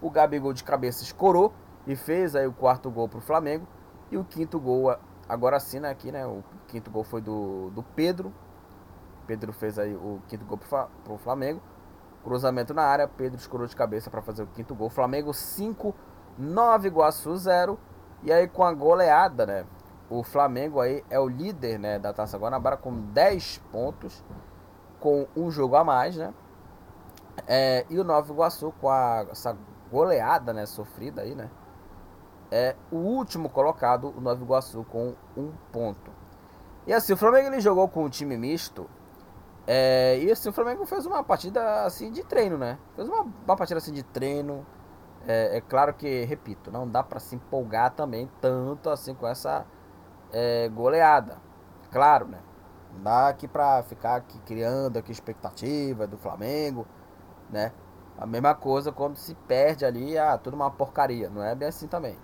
[0.01, 1.53] O Gabigol de cabeça escorou
[1.85, 3.67] e fez aí o quarto gol para o Flamengo.
[4.11, 4.95] E o quinto gol,
[5.27, 6.25] agora sim, né, aqui, né?
[6.25, 8.33] O quinto gol foi do, do Pedro.
[9.25, 11.61] Pedro fez aí o quinto gol para o Flamengo.
[12.23, 14.89] Cruzamento na área, Pedro escorou de cabeça para fazer o quinto gol.
[14.89, 15.93] Flamengo 5,
[16.37, 17.77] 9 Iguaçu 0.
[18.23, 19.65] E aí com a goleada, né?
[20.09, 24.23] O Flamengo aí é o líder, né, da Taça Guanabara com 10 pontos,
[25.01, 26.33] com um jogo a mais, né?
[27.45, 29.55] É, e o Nova Iguaçu com a, essa
[29.91, 31.49] goleada, né, sofrida aí, né?
[32.49, 36.11] É o último colocado, o Nova Iguaçu com um ponto.
[36.85, 38.89] E assim, o Flamengo ele jogou com um time misto
[39.67, 42.79] é, e assim, o Flamengo fez uma partida assim de treino, né?
[42.95, 44.65] Fez uma, uma partida assim de treino.
[45.27, 49.65] É, é claro que, repito, não dá para se empolgar também tanto assim com essa
[50.31, 51.37] é, goleada.
[51.91, 52.39] Claro, né?
[52.93, 56.87] Não dá aqui pra ficar aqui criando aqui expectativa do Flamengo,
[57.49, 57.73] né?
[58.17, 61.29] A mesma coisa quando se perde ali, ah, tudo uma porcaria.
[61.29, 62.17] Não é bem assim também.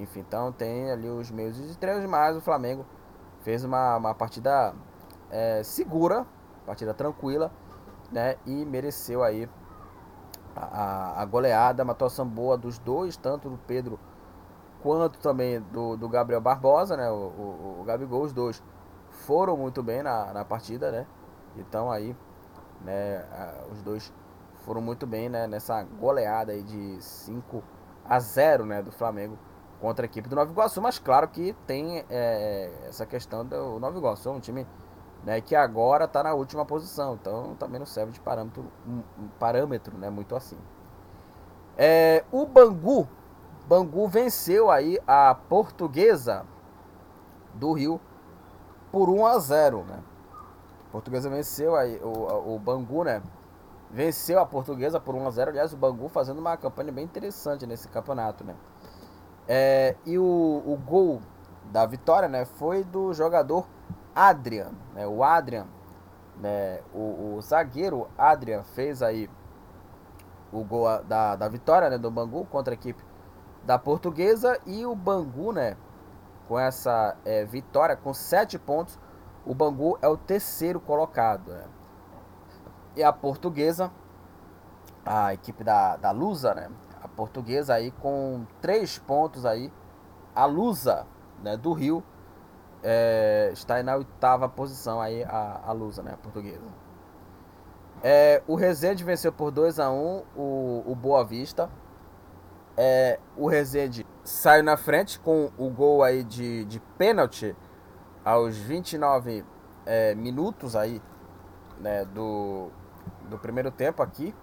[0.00, 2.86] Enfim, então tem ali os meios de treino, mas o Flamengo
[3.42, 4.74] fez uma, uma partida
[5.30, 6.26] é, segura,
[6.64, 7.52] partida tranquila,
[8.10, 8.36] né?
[8.46, 9.46] E mereceu aí
[10.56, 14.00] a, a, goleada, uma atuação boa dos dois, tanto do Pedro
[14.82, 17.10] quanto também do, do Gabriel Barbosa, né?
[17.10, 18.62] O, o, o Gabigol, os dois
[19.10, 21.06] foram muito bem na, na partida, né?
[21.58, 22.16] Então aí,
[22.80, 23.22] né?
[23.70, 24.10] Os dois
[24.64, 25.46] foram muito bem, né?
[25.46, 27.62] Nessa goleada aí de 5
[28.02, 28.82] a 0, né?
[28.82, 29.36] Do Flamengo
[29.80, 33.96] contra a equipe do Nova Iguaçu, mas claro que tem é, essa questão do Nova
[33.96, 34.66] Iguaçu, é um time
[35.24, 37.14] né, que agora está na última posição.
[37.14, 39.02] Então também não serve de parâmetro, um,
[39.38, 40.58] parâmetro né, muito assim.
[41.76, 43.08] É, o Bangu,
[43.66, 46.44] Bangu venceu aí a portuguesa
[47.54, 48.00] do Rio
[48.92, 49.98] por 1 a 0 né?
[50.88, 53.22] A portuguesa venceu aí, o, o Bangu, né?
[53.90, 57.66] Venceu a portuguesa por 1 a 0 Aliás, o Bangu fazendo uma campanha bem interessante
[57.66, 58.54] nesse campeonato, né?
[59.52, 61.20] É, e o, o gol
[61.72, 62.44] da vitória, né?
[62.44, 63.66] Foi do jogador
[64.14, 65.08] Adrian, né?
[65.08, 65.66] O Adrian,
[66.36, 66.80] né?
[66.94, 69.28] O, o zagueiro Adrian fez aí
[70.52, 71.98] o gol da, da vitória, né?
[71.98, 73.02] Do Bangu contra a equipe
[73.64, 74.56] da portuguesa.
[74.64, 75.76] E o Bangu, né?
[76.46, 78.96] Com essa é, vitória, com 7 pontos
[79.44, 81.50] o Bangu é o terceiro colocado.
[81.50, 81.64] Né?
[82.96, 83.90] E a portuguesa,
[85.04, 86.70] a equipe da, da Lusa, né?
[87.16, 89.72] Portuguesa aí com três pontos aí.
[90.34, 91.06] A Lusa,
[91.42, 92.02] né, do Rio,
[92.82, 96.12] é, está aí na oitava posição aí a, a Lusa, né?
[96.14, 96.64] A portuguesa.
[98.02, 101.70] É, o Rezende venceu por 2 a 1 um, o, o Boa Vista.
[102.76, 107.54] É, o Rezende saiu na frente com o gol aí de, de pênalti
[108.24, 109.44] aos 29
[109.84, 111.02] é, minutos aí
[111.78, 112.68] né, do,
[113.28, 114.34] do primeiro tempo aqui,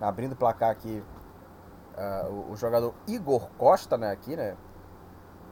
[0.00, 1.02] abrindo o placar aqui,
[1.96, 4.56] uh, o, o, jogador Igor Costa, né, aqui, né,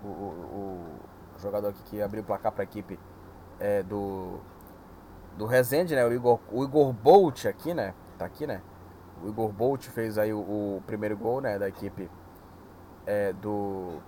[0.03, 0.99] o, o,
[1.36, 2.99] o jogador aqui que abriu o placar para a equipe
[3.59, 4.38] é, do,
[5.36, 8.62] do Resende, né, o Igor, o Igor Bolt aqui, né, tá aqui, né,
[9.22, 12.11] o Igor Bolt fez aí o, primeiro gol, né, da equipe
[13.07, 13.99] é, do,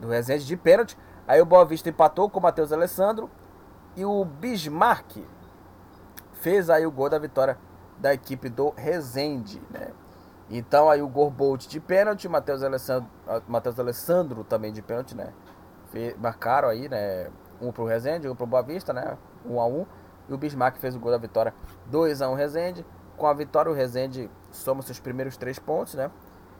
[0.00, 3.30] do Resende de pênalti, Aí o Boa Vista empatou com o Matheus Alessandro.
[3.96, 5.18] E o Bismarck
[6.32, 7.58] fez aí o gol da vitória
[7.98, 9.90] da equipe do Rezende, né?
[10.54, 15.32] Então aí o Gorbolt de pênalti, Matheus Alessandro, ah, Matheus Alessandro também de pênalti, né?
[16.18, 17.30] Marcaram aí, né?
[17.58, 19.16] Um pro Rezende, um pro Boa Vista, né?
[19.46, 19.86] Um a um.
[20.28, 21.54] E o Bismarck fez o gol da vitória
[21.86, 22.84] 2 a 1 um, Rezende.
[23.16, 26.10] Com a vitória o Rezende soma seus primeiros três pontos, né?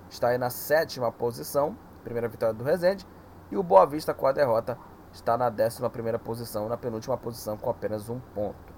[0.09, 3.07] Está aí na sétima posição, primeira vitória do Rezende.
[3.51, 4.79] E o Boa Vista, com a derrota,
[5.13, 8.73] está na 11 posição, na penúltima posição, com apenas um ponto.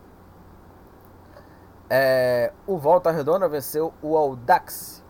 [1.88, 5.03] É, o Volta Redonda venceu o Audax,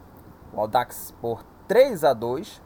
[0.55, 2.63] o Audax por 3 a 2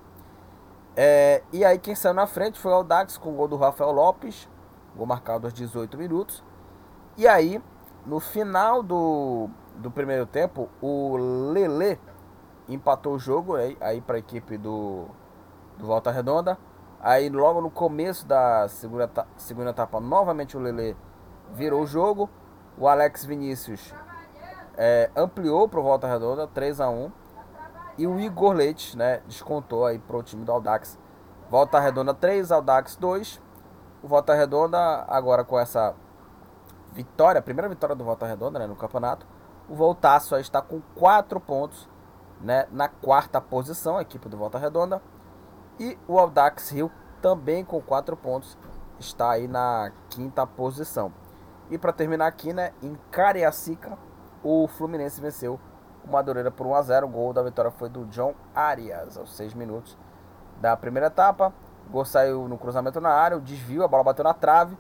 [0.97, 3.93] é, E aí quem saiu na frente foi o Audax com o gol do Rafael
[3.93, 4.49] Lopes,
[4.97, 6.43] gol marcado aos 18 minutos.
[7.17, 7.63] E aí,
[8.05, 11.17] no final do, do primeiro tempo, o
[11.53, 11.99] Lele
[12.69, 15.07] empatou o jogo aí, aí para a equipe do,
[15.77, 16.59] do Volta Redonda.
[17.01, 20.97] Aí logo no começo da segunda, segunda etapa, novamente o Lele
[21.53, 22.29] virou o jogo.
[22.77, 23.95] O Alex Vinícius
[24.77, 27.11] é, ampliou para o Volta Redonda, 3 a 1
[27.99, 30.97] E o Igor Leite né, descontou aí para o time do Aldax.
[31.51, 33.43] Volta Redonda 3, Aldax 2.
[34.05, 35.97] O Volta Redonda agora com essa
[36.93, 39.27] vitória, primeira vitória do Volta Redonda né, no campeonato.
[39.69, 41.89] O Voltaço aí está com 4 pontos
[42.41, 45.03] né, na quarta posição, a equipe do Volta Redonda.
[45.81, 48.57] E o Audax Rio também com 4 pontos
[49.01, 51.13] está aí na quinta posição.
[51.69, 53.99] E para terminar aqui, né, em Cariacica,
[54.43, 55.59] o Fluminense venceu
[56.09, 57.07] o Madureira por 1 a 0.
[57.07, 59.97] O gol da vitória foi do John Arias aos 6 minutos
[60.61, 61.53] da primeira etapa.
[61.89, 64.77] O gol saiu no cruzamento na área, o desvio, a bola bateu na trave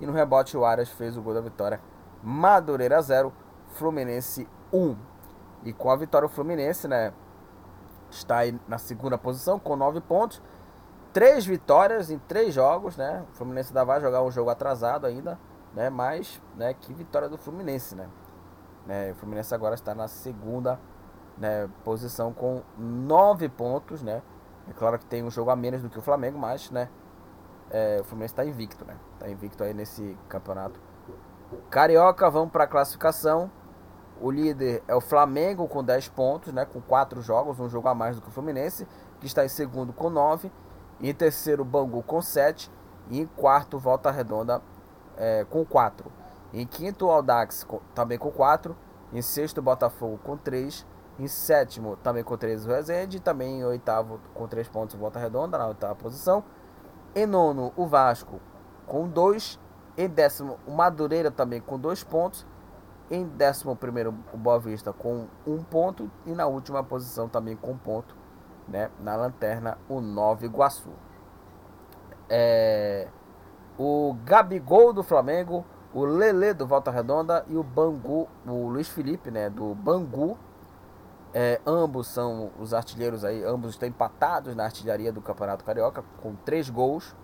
[0.00, 1.80] e no rebote o Arias fez o gol da vitória.
[2.22, 3.32] Madureira 0,
[3.74, 4.96] Fluminense 1.
[5.64, 7.12] E com a vitória o Fluminense, né,
[8.10, 10.42] está aí na segunda posição com nove pontos.
[11.12, 13.24] Três vitórias em três jogos, né?
[13.30, 15.38] O Fluminense ainda vai jogar um jogo atrasado ainda,
[15.74, 15.90] né?
[15.90, 16.72] Mas, né?
[16.72, 18.08] Que vitória do Fluminense, né?
[18.86, 19.12] Né?
[19.12, 20.78] O Fluminense agora está na segunda
[21.38, 24.22] né, posição com nove pontos, né?
[24.68, 26.88] É claro que tem um jogo a menos do que o Flamengo, mas, né?
[27.70, 28.96] É, o Fluminense está invicto, né?
[29.14, 30.80] Está invicto aí nesse campeonato.
[31.70, 33.50] Carioca, vamos para a classificação.
[34.20, 37.94] O líder é o Flamengo com 10 pontos, né, com 4 jogos, um jogo a
[37.94, 38.86] mais do que o Fluminense,
[39.18, 40.52] que está em segundo com 9.
[41.00, 42.70] Em terceiro, Bangu com 7.
[43.10, 44.62] E em quarto, Volta Redonda
[45.16, 46.21] é, com 4.
[46.52, 48.76] Em quinto, Aldax com, também com 4.
[49.12, 50.86] Em sexto, Botafogo com 3.
[51.18, 53.16] Em sétimo, também com 3, o Rezende.
[53.16, 56.44] E também em oitavo, com 3 pontos, Volta Redonda, na oitava posição.
[57.14, 58.40] Em nono, o Vasco
[58.86, 59.58] com 2.
[59.96, 62.46] Em décimo, o Madureira também com 2 pontos.
[63.10, 63.68] Em 11
[64.32, 66.10] o Boa Vista com um ponto.
[66.26, 68.16] E na última posição também com um ponto.
[68.68, 70.92] Né, na lanterna, o Nova Iguaçu.
[72.28, 73.08] É,
[73.76, 79.30] o Gabigol do Flamengo, o Lele do Volta Redonda e o Bangu, o Luiz Felipe,
[79.30, 80.38] né, do Bangu.
[81.34, 86.34] É, ambos são os artilheiros aí, ambos estão empatados na artilharia do Campeonato Carioca com
[86.34, 87.16] três gols.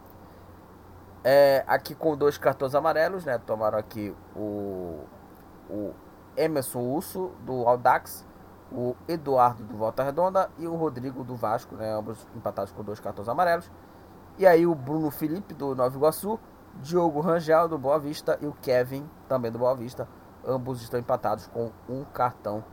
[1.23, 3.37] É, aqui com dois cartões amarelos, né?
[3.39, 5.01] Tomaram aqui o
[5.69, 5.93] o
[6.37, 8.25] Emerson Urso, do Audax,
[8.73, 13.01] o Eduardo do Volta Redonda e o Rodrigo do Vasco, né, ambos empatados com dois
[13.01, 13.71] cartões amarelos.
[14.39, 16.39] E aí o Bruno Felipe do Nova Iguaçu,
[16.77, 20.09] Diogo Rangel do Boa Vista e o Kevin também do Boa Vista.
[20.47, 22.65] Ambos estão empatados com um cartão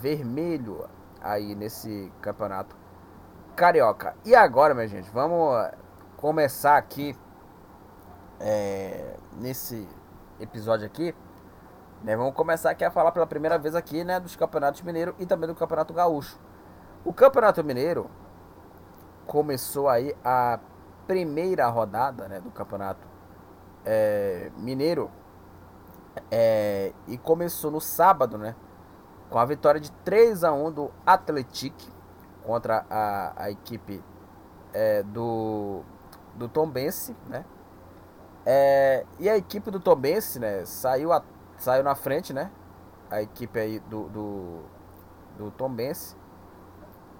[0.00, 0.88] vermelho
[1.20, 2.76] aí nesse campeonato
[3.54, 4.14] carioca.
[4.24, 5.70] E agora, minha gente, vamos
[6.16, 7.16] começar aqui
[8.38, 9.88] é, nesse
[10.40, 11.14] episódio aqui.
[12.02, 15.24] Né, vamos começar aqui a falar pela primeira vez aqui, né, dos campeonatos mineiro e
[15.24, 16.38] também do campeonato gaúcho.
[17.04, 18.10] O campeonato mineiro
[19.26, 20.60] começou aí a
[21.06, 23.15] primeira rodada, né, do campeonato
[23.86, 25.10] é, mineiro
[26.30, 28.56] é, e começou no sábado, né,
[29.30, 31.74] com a vitória de 3 a 1 do Atletic
[32.44, 34.02] contra a, a equipe
[34.74, 35.82] é, do
[36.34, 37.44] do Tombense, né?
[38.44, 41.22] É, e a equipe do Tombense, né, saiu, a,
[41.56, 42.50] saiu na frente, né?
[43.10, 44.60] A equipe aí do, do,
[45.38, 46.14] do Tombense.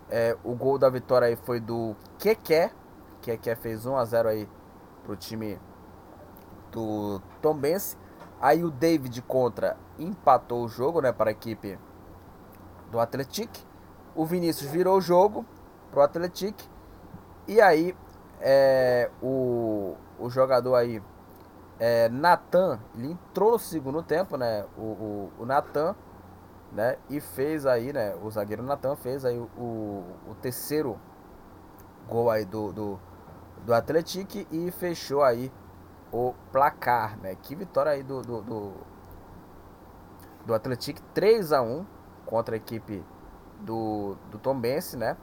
[0.09, 2.71] É, o gol da vitória aí foi do Keké.
[3.23, 4.49] Keké fez 1 a 0 aí
[5.03, 5.59] pro time
[6.77, 7.97] do Tombense.
[8.39, 11.79] Aí o David contra empatou o jogo, né, para a equipe
[12.91, 13.51] do Atletic.
[14.15, 15.45] O Vinícius virou o jogo
[15.91, 16.55] pro Atletic.
[17.49, 17.97] E aí
[18.41, 21.03] é, o, o jogador aí
[21.79, 24.65] é, Natan, ele entrou no segundo tempo, né?
[24.77, 25.95] O, o, o Natan,
[26.73, 26.97] né?
[27.09, 28.15] E fez aí, né?
[28.23, 30.99] O zagueiro Natan fez aí o, o, terceiro
[32.09, 33.01] gol aí do, do,
[33.65, 35.51] do Atlético e fechou aí
[36.17, 37.35] o placar, né?
[37.43, 38.73] Que vitória aí do, do, do,
[40.47, 41.87] do Atlético, 3 a 1
[42.25, 43.05] contra a equipe
[43.61, 45.17] do, do Tombense, né?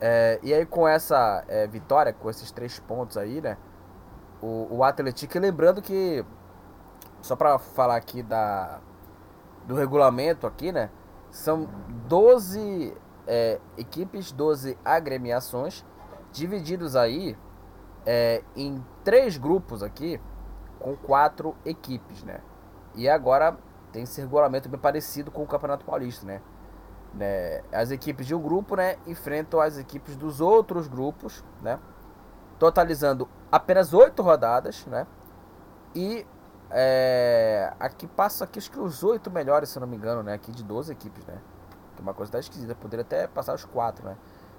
[0.00, 3.56] É, e aí com essa é, vitória, com esses três pontos aí, né?
[4.40, 5.38] o, o Atlético.
[5.38, 6.24] Lembrando que,
[7.20, 8.80] só para falar aqui da,
[9.66, 10.90] do regulamento aqui, né?
[11.30, 11.68] São
[12.06, 15.84] 12 é, equipes, 12 agremiações,
[16.32, 17.36] divididos aí
[18.10, 20.18] é, em três grupos aqui,
[20.80, 22.40] com quatro equipes, né?
[22.94, 23.58] E agora
[23.92, 26.40] tem esse regulamento bem parecido com o Campeonato Paulista, né?
[27.12, 27.62] né?
[27.70, 31.78] As equipes de um grupo, né, enfrentam as equipes dos outros grupos, né?
[32.58, 35.06] totalizando apenas oito rodadas, né?
[35.94, 36.26] E
[36.70, 40.32] é, aqui passa aqui acho que os oito melhores, se não me engano, né?
[40.32, 41.36] Aqui de 12 equipes, né?
[41.94, 44.16] Que é uma coisa tá esquisita, poderia até passar os quatro, né?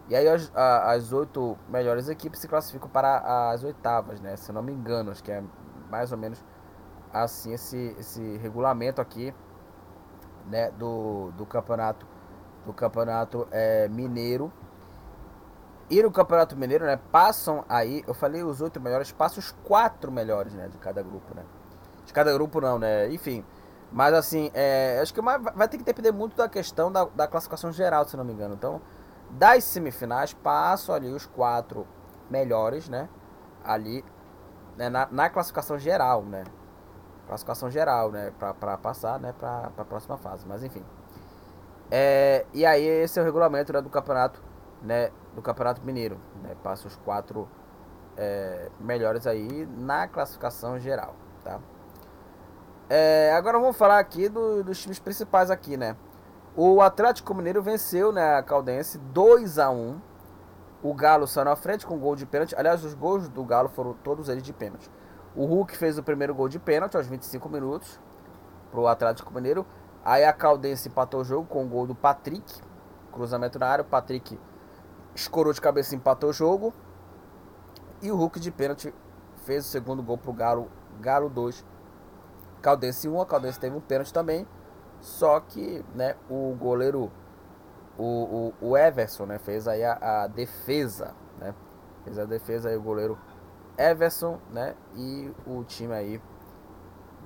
[0.10, 4.36] E aí as, as oito melhores equipes se classificam para as oitavas, né?
[4.36, 5.44] Se eu não me engano, acho que é
[5.90, 6.44] mais ou menos
[7.14, 9.34] assim esse, esse regulamento aqui,
[10.48, 10.72] né?
[10.72, 12.08] Do, do campeonato
[12.66, 14.52] do campeonato é, mineiro
[15.90, 20.12] e no Campeonato Mineiro, né, passam aí, eu falei os oito melhores, passam os quatro
[20.12, 21.44] melhores, né, de cada grupo, né.
[22.06, 23.44] De cada grupo não, né, enfim.
[23.92, 27.72] Mas assim, é, acho que vai ter que depender muito da questão da, da classificação
[27.72, 28.54] geral, se não me engano.
[28.54, 28.80] Então,
[29.32, 31.88] das semifinais, passam ali os quatro
[32.30, 33.10] melhores, né,
[33.64, 34.04] ali
[34.78, 36.44] né, na, na classificação geral, né.
[37.28, 40.84] Classificação geral, né, pra passar, né, pra, pra próxima fase, mas enfim.
[41.92, 44.42] É, e aí esse é o regulamento né, do campeonato,
[44.82, 46.20] né, do Campeonato Mineiro.
[46.44, 46.56] Né?
[46.64, 47.48] Passa os quatro
[48.18, 51.60] é, melhores aí na classificação geral, tá?
[52.90, 55.96] É, agora vamos falar aqui do, dos times principais aqui, né?
[56.62, 59.98] O Atlético Mineiro venceu né, a Caldense 2 a 1
[60.84, 62.54] O Galo saiu na frente com gol de pênalti.
[62.54, 64.92] Aliás, os gols do Galo foram todos eles de pênalti.
[65.34, 67.98] O Hulk fez o primeiro gol de pênalti aos 25 minutos
[68.72, 69.66] pro Atlético Mineiro.
[70.04, 72.62] Aí a Caldense empatou o jogo com o gol do Patrick.
[73.10, 73.84] Cruzamento na área.
[73.84, 74.38] O Patrick
[75.16, 76.74] escorou de cabeça, empatou o jogo.
[78.02, 78.94] E o Hulk de pênalti
[79.46, 81.66] fez o segundo gol pro Galo, Galo 2.
[82.62, 84.46] Caldense 1, a Caldense teve um pênalti também.
[85.02, 87.12] Só que, né, o goleiro
[87.98, 91.54] o, o, o Everson, né, fez aí a, a, defesa, né?
[92.04, 93.18] Fez a defesa aí o goleiro
[93.78, 94.76] Everson, né?
[94.96, 96.22] E o time aí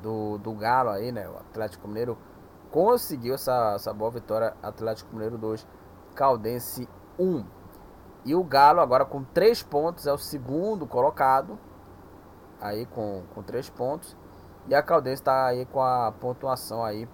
[0.01, 2.17] do, do Galo aí, né, o Atlético Mineiro
[2.71, 5.65] conseguiu essa, essa boa vitória, Atlético Mineiro 2,
[6.15, 7.45] Caldense 1.
[8.26, 11.59] E o Galo agora com três pontos é o segundo colocado.
[12.59, 14.17] Aí com, com três pontos.
[14.67, 17.07] E a Caldense está aí com a pontuação aí,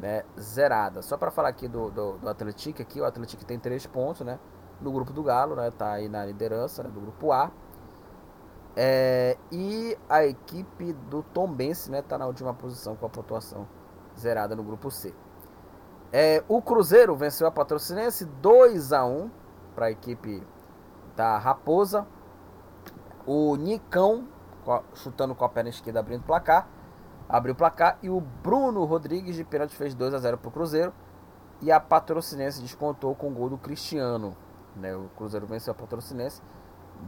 [0.00, 1.02] né, zerada.
[1.02, 4.38] Só para falar aqui do, do, do Atlético aqui, o Atlético tem três pontos, né?
[4.80, 5.70] No grupo do Galo, né?
[5.70, 7.50] Tá aí na liderança né, do grupo A.
[8.74, 12.00] É, e a equipe do Tombense, né?
[12.02, 13.68] Tá na última posição com a pontuação
[14.18, 15.14] zerada no grupo C.
[16.12, 19.30] É, o Cruzeiro venceu a Patrocinense 2 a 1
[19.74, 20.42] para a equipe
[21.14, 22.06] da Raposa.
[23.26, 24.26] O Nicão
[24.94, 26.68] chutando com a perna esquerda abrindo o placar.
[27.30, 30.50] Abriu o placar e o Bruno Rodrigues de pênalti fez 2 a 0 para o
[30.50, 30.92] Cruzeiro.
[31.62, 34.36] E a Patrocinense descontou com o gol do Cristiano.
[34.74, 34.94] Né?
[34.96, 36.42] O Cruzeiro venceu a Patrocinense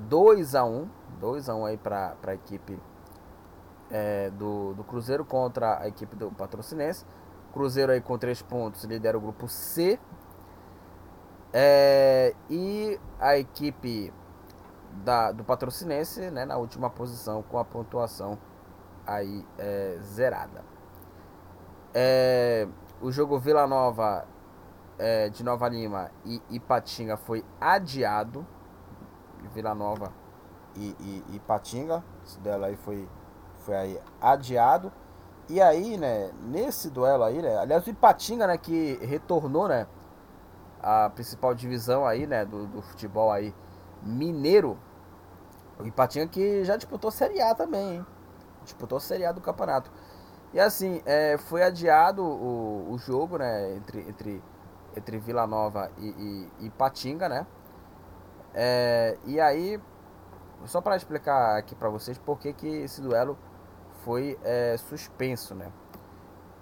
[0.09, 0.89] 2 a 1
[1.21, 2.79] 2 a 1 aí para a equipe
[3.91, 7.05] é, do, do Cruzeiro contra a equipe do Patrocinense.
[7.53, 9.99] Cruzeiro aí com três pontos lidera o grupo C.
[11.53, 14.13] É, e a equipe
[15.05, 18.39] da, do Patrocinense né, na última posição com a pontuação
[19.07, 20.65] aí é, zerada.
[21.95, 22.67] É,
[23.01, 24.27] o jogo Vila Nova
[24.99, 28.47] é, de Nova Lima e Ipatinga foi adiado.
[29.55, 30.13] Vila Nova
[30.77, 33.09] e, Ipatinga, esse duelo aí foi,
[33.59, 34.93] foi aí adiado.
[35.49, 39.87] E aí, né, nesse duelo aí, né, aliás, o Ipatinga, né, que retornou, né,
[40.81, 43.55] a principal divisão aí, né, do, do futebol aí
[44.03, 44.79] mineiro.
[45.79, 48.07] O Ipatinga que já disputou Série A também, hein?
[48.65, 49.91] Disputou Série A do campeonato.
[50.53, 54.43] E assim, é, foi adiado o, o jogo, né, entre, entre,
[54.97, 57.47] entre Vila Nova e, e, e Patinga, né?
[58.55, 59.81] É, e aí,
[60.67, 63.39] só para explicar aqui para vocês por que, que esse duelo
[64.05, 65.73] foi é, suspenso, né?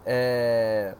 [0.06, 0.94] É,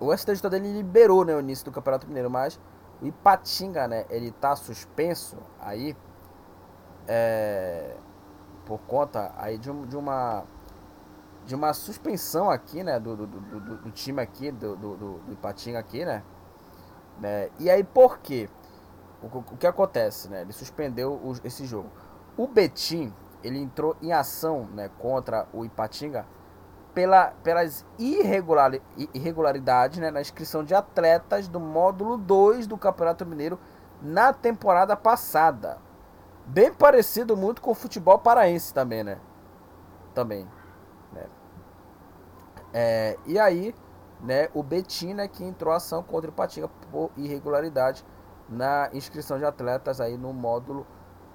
[0.00, 2.58] o STJD ele liberou né, o início do Campeonato Mineiro, mas
[3.00, 5.96] o Ipatinga, né, ele tá suspenso aí
[7.06, 7.94] é,
[8.68, 10.44] por conta aí de, um, de uma
[11.46, 15.78] de uma suspensão aqui, né, do, do, do, do time aqui, do, do, do, Ipatinga
[15.78, 16.22] aqui, né,
[17.18, 18.50] né, e aí por quê?
[19.22, 21.88] O, o que acontece, né, ele suspendeu o, esse jogo.
[22.36, 23.10] O Betim,
[23.42, 26.26] ele entrou em ação, né, contra o Ipatinga
[26.92, 28.72] pela, pelas irregular,
[29.14, 33.58] irregularidades né, na inscrição de atletas do módulo 2 do Campeonato Mineiro
[34.02, 35.78] na temporada passada.
[36.48, 39.18] Bem parecido muito com o futebol paraense também, né?
[40.14, 40.48] Também.
[42.72, 43.74] É, e aí,
[44.20, 48.04] né, o Betim, né, que entrou ação contra o Patinga por irregularidade
[48.48, 50.86] na inscrição de atletas aí no módulo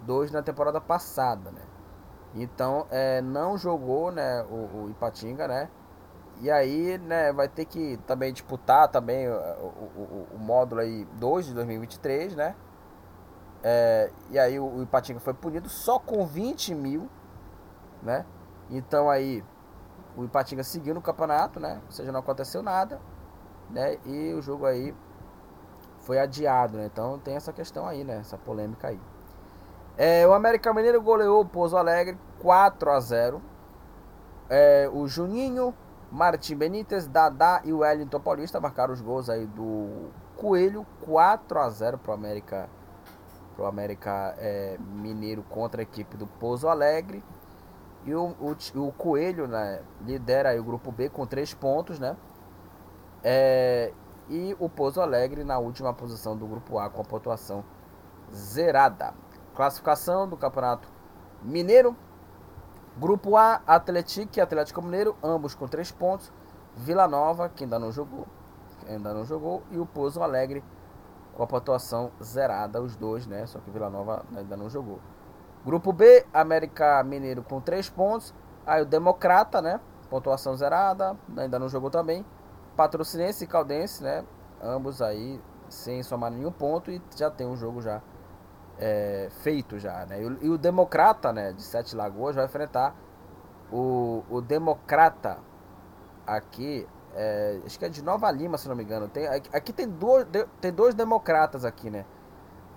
[0.02, 1.62] 2 na temporada passada, né?
[2.36, 5.70] Então, é, não jogou, né, o, o, Ipatinga, né?
[6.42, 11.48] E aí, né, vai ter que também disputar também o, o, o módulo aí 2
[11.48, 12.56] de 2023, né?
[13.64, 17.10] É, e aí o, o Ipatinga foi punido só com 20 mil,
[18.02, 18.26] né?
[18.70, 19.44] Então aí
[20.16, 21.82] o Ipatinga seguiu no campeonato, né?
[21.86, 23.00] Ou seja, não aconteceu nada,
[23.70, 23.98] né?
[24.06, 24.94] E o jogo aí
[26.02, 26.86] foi adiado, né?
[26.86, 28.18] Então tem essa questão aí, né?
[28.18, 29.00] Essa polêmica aí.
[29.98, 33.42] É, o América Mineiro goleou o Pouso Alegre 4 a 0.
[34.50, 35.74] É, o Juninho,
[36.12, 41.70] Martim Benítez, Dadá e o Wellington Paulista marcaram os gols aí do Coelho 4 a
[41.70, 42.70] 0 para o América,
[43.56, 47.24] pro América é, Mineiro contra a equipe do Pouso Alegre.
[48.06, 52.18] E o, o, o Coelho né, lidera o grupo B com 3 pontos, né?
[53.24, 53.94] É,
[54.30, 57.64] e o Pouso Alegre na última posição do grupo A com a pontuação
[58.34, 59.14] zerada.
[59.56, 60.88] Classificação do Campeonato
[61.42, 61.96] Mineiro.
[62.98, 66.32] Grupo A, Atlético e Atlético Mineiro, ambos com 3 pontos.
[66.76, 68.26] Vila Nova, que ainda não jogou,
[68.88, 70.64] ainda não jogou, e o Pouso Alegre
[71.36, 73.46] com a pontuação zerada, os dois, né?
[73.46, 75.00] Só que Vila Nova ainda não jogou.
[75.66, 78.34] Grupo B, América Mineiro com 3 pontos.
[78.66, 79.80] Aí o Democrata, né?
[80.10, 82.26] Pontuação zerada, ainda não jogou também.
[82.76, 84.24] Patrocinense e Caldense, né?
[84.62, 88.02] Ambos aí sem somar nenhum ponto e já tem um jogo já
[88.78, 90.22] é, feito já, né?
[90.22, 91.54] E o, e o, Democrata, né?
[91.54, 92.96] De Sete Lagoas vai enfrentar
[93.72, 95.40] o, o Democrata
[96.26, 99.08] aqui, é, acho que é de Nova Lima, se não me engano.
[99.08, 100.26] Tem, aqui tem dois,
[100.60, 102.06] tem dois democratas aqui, né?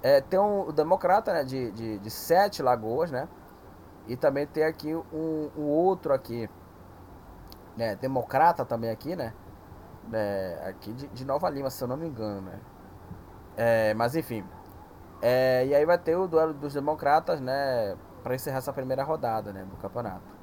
[0.03, 3.29] É, tem um, Democrata, né, de, de, de, Sete Lagoas, né?
[4.07, 6.49] E também tem aqui um, um outro aqui,
[7.77, 9.33] né, Democrata também aqui, né?
[10.13, 12.61] É, aqui de, de, Nova Lima, se eu não me engano, né?
[13.57, 14.45] É, mas enfim.
[15.23, 17.97] É, e aí vai ter o duelo dos Democratas, né?
[18.23, 19.65] Para encerrar essa primeira rodada, né?
[19.65, 20.36] Do campeonato.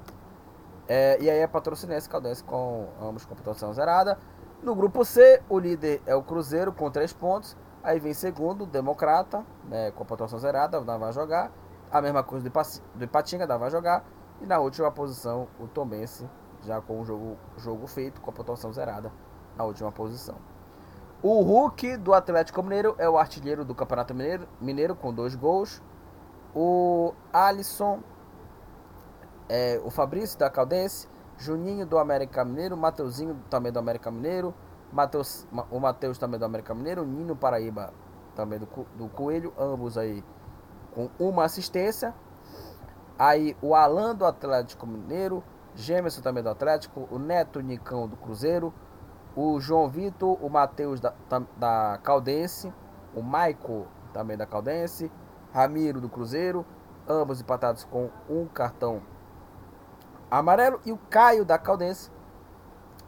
[0.88, 4.18] É, e aí é Patrocinense Caldense com ambos com pontuação zerada.
[4.62, 7.56] No grupo C, o líder é o Cruzeiro com 3 pontos.
[7.84, 11.52] Aí vem segundo, Democrata, né, com a pontuação zerada, não vai jogar.
[11.92, 12.50] A mesma coisa
[12.96, 14.06] do Ipatinga, dá vai jogar.
[14.42, 16.30] E na última posição, o Tombense,
[16.62, 19.12] já com o jogo, jogo feito, com a pontuação zerada,
[19.58, 20.36] na última posição.
[21.22, 25.82] O Hulk do Atlético Mineiro é o artilheiro do Campeonato Mineiro, Mineiro com dois gols.
[26.56, 28.00] O Alisson,
[29.50, 34.54] é, o Fabrício da Caldense, Juninho do América Mineiro, Mateuzinho também do América Mineiro,
[34.92, 37.92] Mateus, o Matheus também do América Mineiro, Nino Paraíba
[38.36, 40.24] também do, do Coelho, ambos aí
[40.94, 42.14] com uma assistência.
[43.18, 45.44] Aí o Alan do Atlético Mineiro,
[45.76, 48.74] Gêmeos também do Atlético, o Neto Nicão do Cruzeiro,
[49.36, 51.14] o João Vitor, o Matheus da,
[51.58, 52.72] da Caldense,
[53.16, 55.12] o Maico também da Caldense,
[55.52, 56.64] Ramiro do Cruzeiro,
[57.08, 59.02] ambos empatados com um cartão
[60.40, 60.80] amarelo.
[60.86, 62.12] E o Caio da Caldense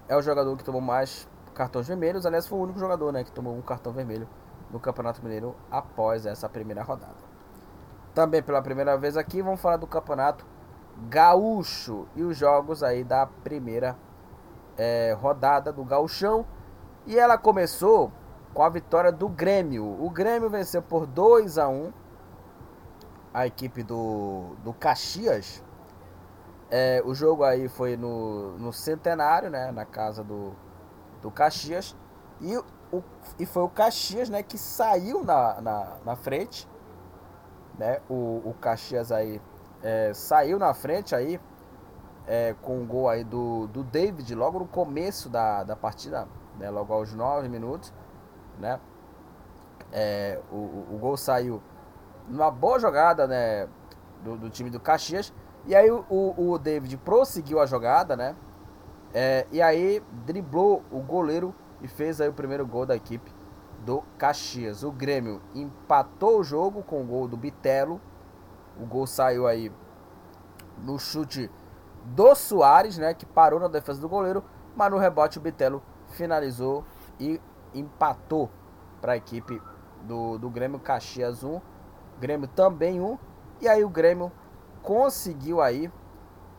[0.07, 2.26] é o jogador que tomou mais cartões vermelhos.
[2.26, 4.28] Aliás, foi o único jogador né, que tomou um cartão vermelho
[4.69, 7.15] no Campeonato Mineiro após essa primeira rodada.
[8.13, 10.45] Também pela primeira vez aqui, vamos falar do Campeonato
[11.09, 13.97] Gaúcho e os jogos aí da primeira
[14.78, 16.45] é, rodada do Gauchão.
[17.05, 18.11] E ela começou
[18.53, 19.86] com a vitória do Grêmio.
[20.01, 21.91] O Grêmio venceu por 2 a 1
[23.34, 25.61] a equipe do, do Caxias.
[26.70, 30.53] É, o jogo aí foi no, no Centenário, né, na casa do,
[31.22, 31.95] do Caxias.
[32.41, 33.03] E, o,
[33.39, 36.68] e foi o Caxias né, que saiu na, na, na frente.
[37.78, 39.41] Né, o, o Caxias aí
[39.84, 41.39] é, saiu na frente aí
[42.26, 46.70] é, com o gol aí do, do David logo no começo da, da partida, né,
[46.70, 47.93] logo aos 9 minutos.
[48.57, 48.80] Né,
[49.91, 51.61] é, o, o, gol saiu
[52.28, 53.68] numa boa jogada né,
[54.24, 55.34] do, do time do Caxias.
[55.68, 58.36] E aí o, o David prosseguiu a jogada, né?
[59.13, 63.32] É, e aí driblou o goleiro e fez aí o primeiro gol da equipe
[63.80, 64.84] do Caxias.
[64.84, 68.01] O Grêmio empatou o jogo com o gol do Bitelo.
[68.80, 69.72] O gol saiu aí
[70.78, 71.49] no chute
[72.03, 74.43] do Soares, né, que parou na defesa do goleiro,
[74.76, 76.84] mas no rebote o Bitelo finalizou
[77.20, 77.41] e
[77.74, 78.49] empatou
[79.01, 79.61] para a equipe
[80.03, 81.59] do, do Grêmio Caxias 1.
[82.20, 83.18] Grêmio também 1.
[83.61, 84.32] E aí o Grêmio
[84.86, 85.91] conseguiu aí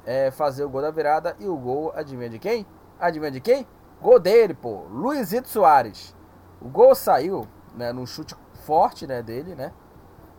[0.05, 2.67] é, fazer o gol da virada e o gol, adivinha de quem?
[2.99, 3.67] Adivinha de quem?
[4.03, 6.15] Gol dele, pô, Luizito Soares.
[6.61, 9.73] O gol saiu, né, num chute forte, né, dele, né?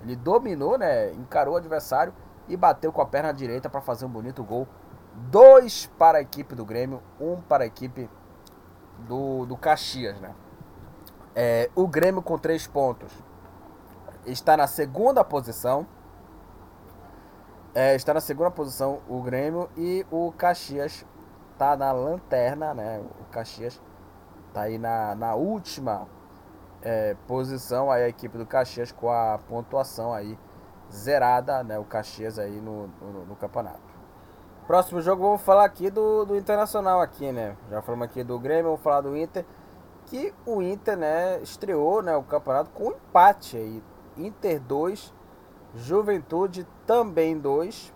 [0.04, 2.14] Ele dominou, né, encarou o adversário
[2.48, 4.68] e bateu com a perna direita para fazer um bonito gol.
[5.14, 8.10] Dois para a equipe do Grêmio, um para a equipe
[9.00, 10.36] do, do Caxias, né?
[11.34, 13.12] É, o Grêmio com três pontos
[14.26, 15.88] está na segunda posição.
[17.80, 21.06] É, está na segunda posição o Grêmio e o Caxias
[21.54, 23.00] está na lanterna, né?
[23.22, 23.80] O Caxias
[24.48, 26.08] está aí na, na última
[26.82, 30.40] é, posição aí a equipe do Caxias com a pontuação aí
[30.92, 31.78] zerada, né?
[31.78, 33.94] O Caxias aí no, no, no campeonato.
[34.66, 37.56] Próximo jogo vamos falar aqui do, do Internacional aqui, né?
[37.70, 39.46] Já falamos aqui do Grêmio, vamos falar do Inter.
[40.08, 43.84] Que o Inter, né, estreou né, o campeonato com um empate aí.
[44.18, 45.14] Inter 2,
[45.78, 47.94] Juventude também 2.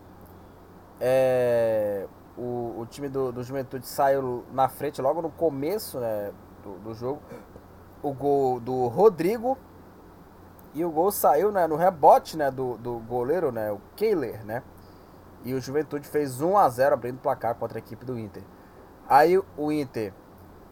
[0.99, 2.07] É,
[2.37, 6.31] o, o time do, do Juventude saiu na frente logo no começo né,
[6.63, 7.21] do, do jogo.
[8.01, 9.57] O gol do Rodrigo
[10.73, 14.63] e o gol saiu né, no rebote né, do, do goleiro, né, o Kehler, né?
[15.43, 18.43] E o Juventude fez 1 a 0 abrindo o placar contra a equipe do Inter.
[19.09, 20.13] Aí o Inter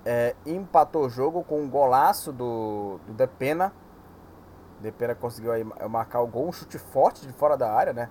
[0.05, 3.74] é, empatou o jogo com um golaço do, do Depena.
[4.80, 8.09] Depena conseguiu aí marcar o gol, um chute forte de fora da área, né?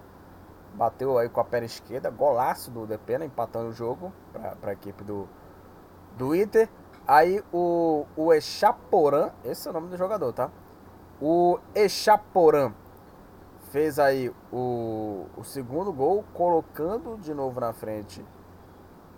[0.74, 5.02] Bateu aí com a perna esquerda, golaço do Depena, empatando o jogo para a equipe
[5.02, 5.28] do,
[6.16, 6.68] do Inter.
[7.06, 10.50] Aí o, o Echaporã, esse é o nome do jogador, tá?
[11.20, 12.72] O Echaporã
[13.70, 18.24] fez aí o, o segundo gol, colocando de novo na frente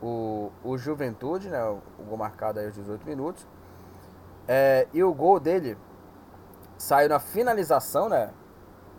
[0.00, 1.62] o, o Juventude, né?
[1.64, 3.46] O, o gol marcado aí aos 18 minutos.
[4.46, 5.76] É, e o gol dele
[6.80, 8.30] saiu na finalização, né?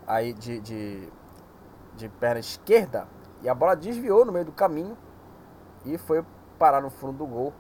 [0.06, 1.10] Aí de, de,
[1.96, 3.08] de perna esquerda.
[3.42, 4.96] E a bola desviou no meio do caminho
[5.84, 6.24] e foi
[6.60, 7.52] parar no fundo do gol,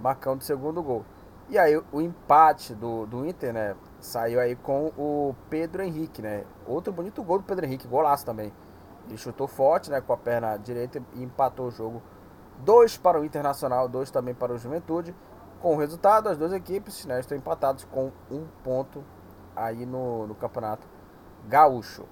[0.00, 1.04] marcando o segundo gol.
[1.48, 3.76] E aí o empate do, do Inter, né?
[4.00, 6.44] saiu aí com o Pedro Henrique, né?
[6.66, 8.52] Outro bonito gol do Pedro Henrique, golaço também.
[9.06, 12.02] Ele chutou forte, né, com a perna direita e empatou o jogo.
[12.58, 15.14] Dois para o Internacional, dois também para o Juventude.
[15.60, 19.04] Com o resultado, as duas equipes né, estão empatadas com um ponto
[19.54, 20.86] aí no, no Campeonato
[21.48, 22.04] Gaúcho.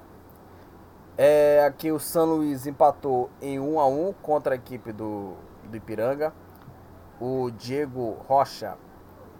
[1.16, 5.34] É, aqui o São Luís empatou em 1 a 1 contra a equipe do,
[5.64, 6.32] do Ipiranga.
[7.20, 8.76] O Diego Rocha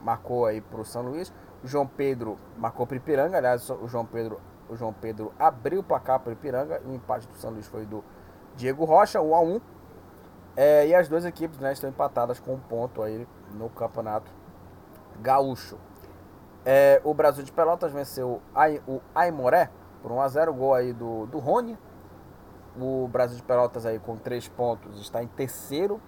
[0.03, 1.33] marcou aí para o São Luís.
[1.63, 3.37] O João Pedro marcou para o Ipiranga.
[3.37, 6.83] Aliás, o João Pedro, o João Pedro abriu o placar para o Ipiranga.
[6.85, 8.03] O empate do São Luís foi do
[8.57, 9.61] Diego Rocha, 1 a 1
[10.57, 13.25] é, E as duas equipes né, estão empatadas com um ponto aí
[13.55, 14.31] no campeonato
[15.21, 15.79] gaúcho.
[16.71, 18.43] É, o Brasil de Pelotas venceu
[18.87, 19.71] o Aimoré
[20.03, 21.79] por 1 a 0 Gol aí do, do Rony.
[22.79, 25.99] O Brasil de Pelotas aí com 3 pontos está em terceiro.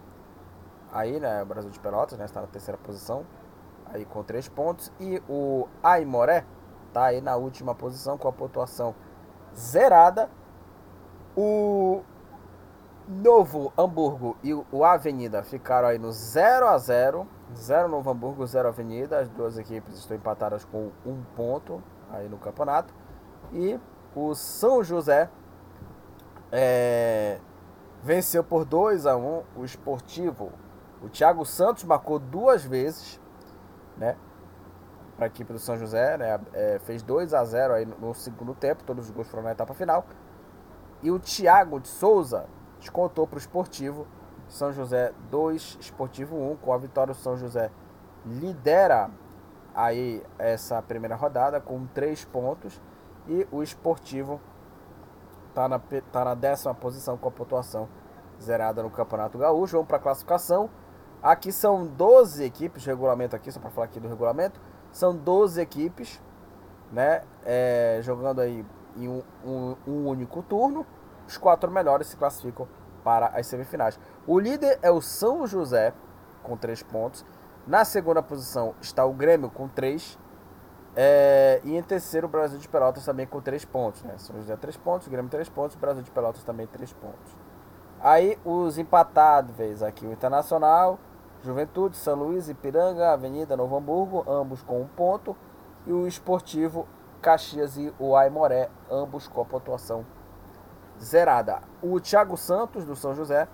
[0.92, 1.42] Aí, né?
[1.42, 3.24] O Brasil de Pelotas né, está na terceira posição
[3.86, 4.92] aí com 3 pontos.
[5.00, 6.44] E o Aimoré
[6.92, 8.94] tá aí na última posição com a pontuação
[9.56, 10.28] zerada.
[11.34, 12.02] O
[13.08, 18.68] Novo Hamburgo e o Avenida ficaram aí no 0 a 0 0 Novo Hamburgo, 0
[18.68, 19.18] Avenida.
[19.18, 22.94] As duas equipes estão empatadas com um ponto aí no campeonato.
[23.52, 23.78] E
[24.14, 25.28] o São José
[26.52, 27.38] é,
[28.02, 30.52] venceu por 2 a 1 o Esportivo.
[31.02, 33.20] O Thiago Santos marcou duas vezes,
[33.96, 34.16] né?
[35.16, 36.40] Para a equipe do São José, né?
[36.52, 39.74] É, fez 2 a 0 aí no segundo tempo, todos os gols foram na etapa
[39.74, 40.04] final.
[41.02, 42.46] E o Thiago de Souza
[42.80, 44.06] descontou para o Esportivo.
[44.48, 46.56] São José 2, Esportivo 1.
[46.56, 47.70] Com a vitória, o São José
[48.26, 49.10] lidera
[49.74, 52.80] aí essa primeira rodada com 3 pontos.
[53.28, 54.40] E o Esportivo
[55.48, 57.88] está na, tá na décima posição com a pontuação
[58.40, 59.74] zerada no Campeonato Gaúcho.
[59.74, 60.68] Vamos para a classificação.
[61.22, 64.60] Aqui são 12 equipes, regulamento aqui, só para falar aqui do regulamento.
[64.90, 66.20] São 12 equipes,
[66.90, 67.22] né?
[67.44, 68.64] É, jogando aí
[68.96, 70.86] em um, um, um único turno.
[71.30, 72.66] Os quatro melhores se classificam
[73.04, 74.00] para as semifinais.
[74.26, 75.94] O líder é o São José,
[76.42, 77.24] com 3 pontos.
[77.64, 80.18] Na segunda posição está o Grêmio, com 3.
[80.96, 84.02] É, e em terceiro, o Brasil de Pelotas também com 3 pontos.
[84.02, 84.14] Né?
[84.18, 87.36] São José 3 pontos, Grêmio 3 pontos, Brasil de Pelotas também 3 pontos.
[88.00, 90.98] Aí os empatados, aqui o Internacional,
[91.44, 95.36] Juventude, São Luís, Ipiranga, Avenida Novo Hamburgo, ambos com um ponto.
[95.86, 96.88] E o Esportivo,
[97.22, 100.04] Caxias e o Aimoré, ambos com a pontuação
[101.02, 101.62] zerada.
[101.82, 103.48] O Thiago Santos, do São José,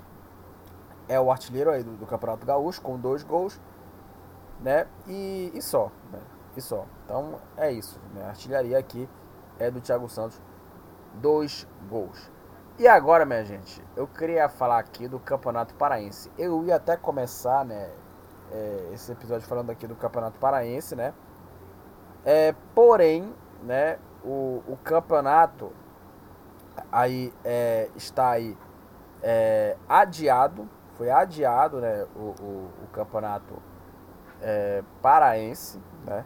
[1.09, 3.61] é o artilheiro aí do, do Campeonato Gaúcho, com dois gols,
[4.61, 4.87] né?
[5.07, 6.21] E, e só, né?
[6.57, 6.85] E só.
[7.05, 8.01] Então é isso.
[8.15, 8.25] Né?
[8.25, 9.09] A artilharia aqui
[9.59, 10.41] é do Thiago Santos,
[11.15, 12.31] dois gols.
[12.79, 16.31] E agora, minha gente, eu queria falar aqui do Campeonato Paraense.
[16.37, 17.91] Eu ia até começar, né,
[18.53, 21.15] é, esse episódio falando aqui do Campeonato Paraense, né?
[22.23, 25.73] É, porém, né, o, o campeonato
[26.91, 28.57] aí é, está aí
[29.23, 33.63] é, adiado, foi adiado, né, o, o, o campeonato
[34.41, 36.25] é, paraense, né?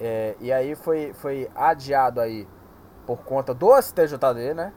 [0.00, 2.46] É, e aí foi, foi adiado aí
[3.06, 4.72] por conta do STJD, né?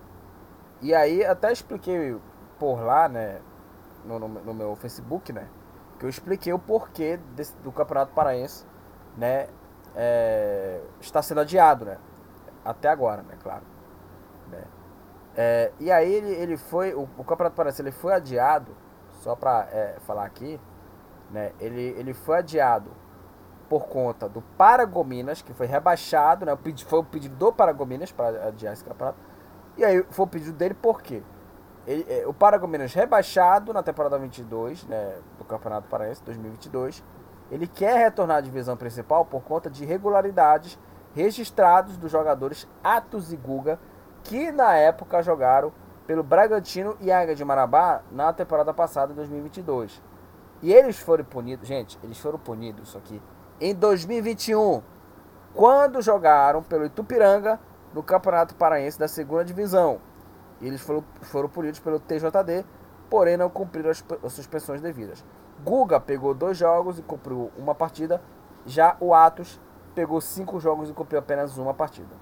[0.81, 2.17] E aí até expliquei
[2.57, 3.39] por lá, né,
[4.05, 5.47] no, no, no meu Facebook, né,
[5.99, 8.65] que eu expliquei o porquê desse, do Campeonato Paraense,
[9.17, 9.47] né,
[9.95, 11.97] é, está sendo adiado, né,
[12.63, 13.63] até agora, né, claro.
[15.36, 18.75] É, e aí ele, ele foi, o, o Campeonato Paraense ele foi adiado,
[19.21, 20.59] só para é, falar aqui,
[21.29, 22.91] né, ele, ele foi adiado
[23.69, 28.73] por conta do Paragominas, que foi rebaixado, né, foi o pedido do Paragominas para adiar
[28.73, 29.17] esse campeonato,
[29.77, 31.23] e aí foi o pedido dele por quê?
[31.88, 37.03] Ele, é, o Paragominas rebaixado na temporada 22, né, do Campeonato Paraense 2022,
[37.49, 40.77] ele quer retornar à divisão principal por conta de irregularidades
[41.13, 43.79] registrados dos jogadores Atos e Guga,
[44.24, 45.72] que na época jogaram
[46.07, 50.01] pelo Bragantino e Águia de Marabá na temporada passada, 2022.
[50.61, 53.22] E eles foram punidos, gente, eles foram punidos isso aqui
[53.61, 54.82] em 2021,
[55.53, 57.59] quando jogaram pelo Itupiranga
[57.93, 60.01] no Campeonato Paraense da segunda divisão.
[60.59, 62.65] Eles foram, foram punidos pelo TJD,
[63.07, 65.24] porém não cumpriram as, as suspensões devidas.
[65.63, 68.19] Guga pegou dois jogos e cumpriu uma partida,
[68.65, 69.61] já o Atos
[69.93, 72.15] pegou cinco jogos e cumpriu apenas uma partida.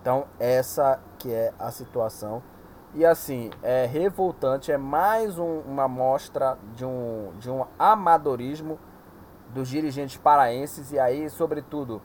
[0.00, 2.42] Então essa que é a situação.
[2.94, 8.78] E assim, é revoltante, é mais um, uma mostra de um, de um amadorismo
[9.50, 12.00] dos dirigentes paraenses e aí, sobretudo,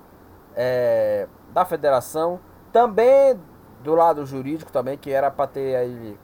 [0.55, 2.39] é, da federação
[2.71, 3.39] também
[3.81, 6.19] do lado jurídico também, que era para ter aí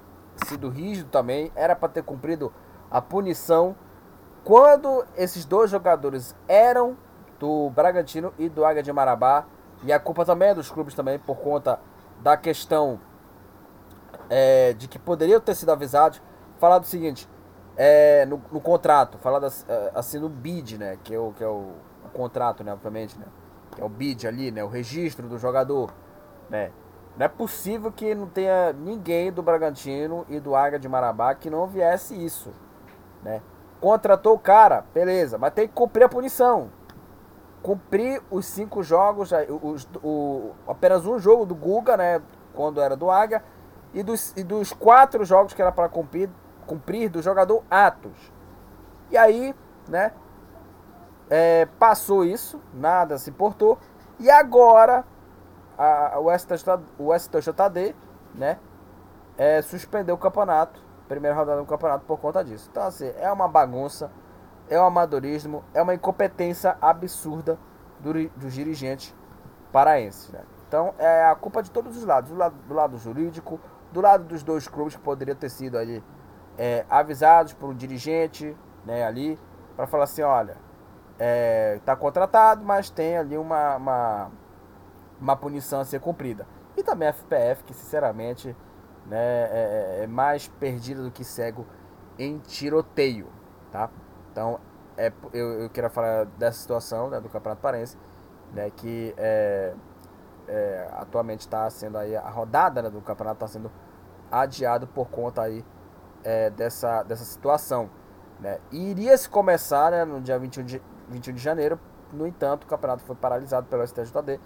[0.46, 2.52] sido rígido também, era para ter cumprido
[2.90, 3.76] a punição
[4.44, 6.98] quando esses dois jogadores eram
[7.38, 9.46] do Bragantino e do Águia de Marabá.
[9.84, 11.80] E a culpa também é dos clubes também por conta
[12.22, 13.00] da questão
[14.30, 16.22] é, de que poderiam ter sido avisados.
[16.58, 17.30] Falar do seguinte,
[17.78, 21.44] é, no, no, contrato, falar das, é, assim no bid, né, que é o, que
[21.44, 21.72] é o,
[22.04, 23.26] o contrato, né, obviamente, né,
[23.72, 25.94] que é o bid ali, né, o registro do jogador
[26.50, 26.72] né?
[27.18, 31.50] Não é possível que não tenha ninguém do Bragantino e do Águia de Marabá que
[31.50, 32.52] não viesse isso,
[33.22, 33.42] né?
[33.80, 36.70] Contratou o cara, beleza, mas tem que cumprir a punição.
[37.62, 39.32] Cumprir os cinco jogos,
[39.62, 42.22] os, o, apenas um jogo do Guga, né?
[42.54, 43.44] Quando era do Águia,
[43.94, 46.30] e dos, e dos quatro jogos que era para cumprir,
[46.66, 48.32] cumprir do jogador Atos.
[49.12, 49.56] E aí,
[49.88, 50.14] né?
[51.30, 53.78] É, passou isso, nada se importou.
[54.20, 55.06] E agora
[55.80, 57.96] a, o, STJ, o STJD,
[58.36, 58.60] né,
[59.38, 62.68] é, suspendeu o campeonato, primeira rodada do campeonato por conta disso.
[62.70, 64.12] Então, assim, é uma bagunça,
[64.70, 67.58] é um amadorismo, é uma incompetência absurda
[68.00, 69.16] do, dos dirigentes
[69.72, 70.42] paraenses, né?
[70.68, 73.60] Então, é a culpa de todos os lados, do lado, do lado jurídico,
[73.92, 76.04] do lado dos dois clubes que poderiam ter sido ali
[76.58, 78.56] é, avisados por um dirigente,
[78.86, 79.40] né, ali,
[79.76, 80.58] para falar assim, olha,
[81.18, 84.32] é, tá contratado, mas tem ali uma, uma
[85.20, 86.48] uma punição a ser cumprida.
[86.78, 88.56] E também a FPF, que sinceramente
[89.06, 91.66] né, é, é, é mais perdido do que cego
[92.18, 93.28] em tiroteio,
[93.72, 93.90] tá?
[94.40, 94.58] Então,
[94.96, 97.98] é, eu, eu queria falar dessa situação né, do Campeonato Parense,
[98.54, 99.74] né, que é,
[100.48, 103.70] é, atualmente está sendo aí a rodada né, do campeonato está sendo
[104.32, 105.66] adiado por conta aí
[106.24, 107.90] é, dessa, dessa situação.
[108.40, 108.60] Né?
[108.72, 111.78] Iria se começar né, no dia 21 de, 21 de janeiro,
[112.14, 114.40] no entanto, o campeonato foi paralisado pelo STJD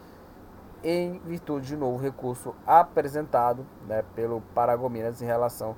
[0.83, 5.75] em virtude de novo recurso apresentado né, pelo Paragominas em relação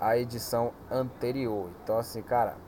[0.00, 1.68] à edição anterior.
[1.82, 2.64] Então, assim, cara,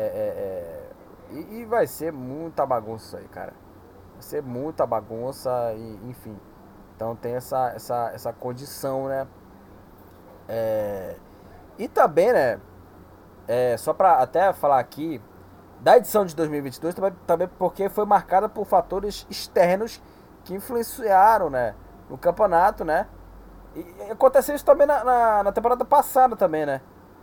[0.00, 3.52] é, é, é e, e, vai ser muita bagunça isso aí, cara.
[4.14, 6.38] Vai ser muita bagunça, e, enfim.
[6.96, 9.26] Então tem essa, essa, essa condição, né?
[10.48, 11.16] É,
[11.78, 12.60] e também, né?
[13.46, 15.22] É, só para até falar aqui,
[15.80, 20.02] da edição de 2022, também, também porque foi marcada por fatores externos
[20.44, 21.74] que influenciaram, né?
[22.08, 23.06] No campeonato, né?
[23.74, 26.80] E, e aconteceu isso também na, na, na, temporada passada também, né?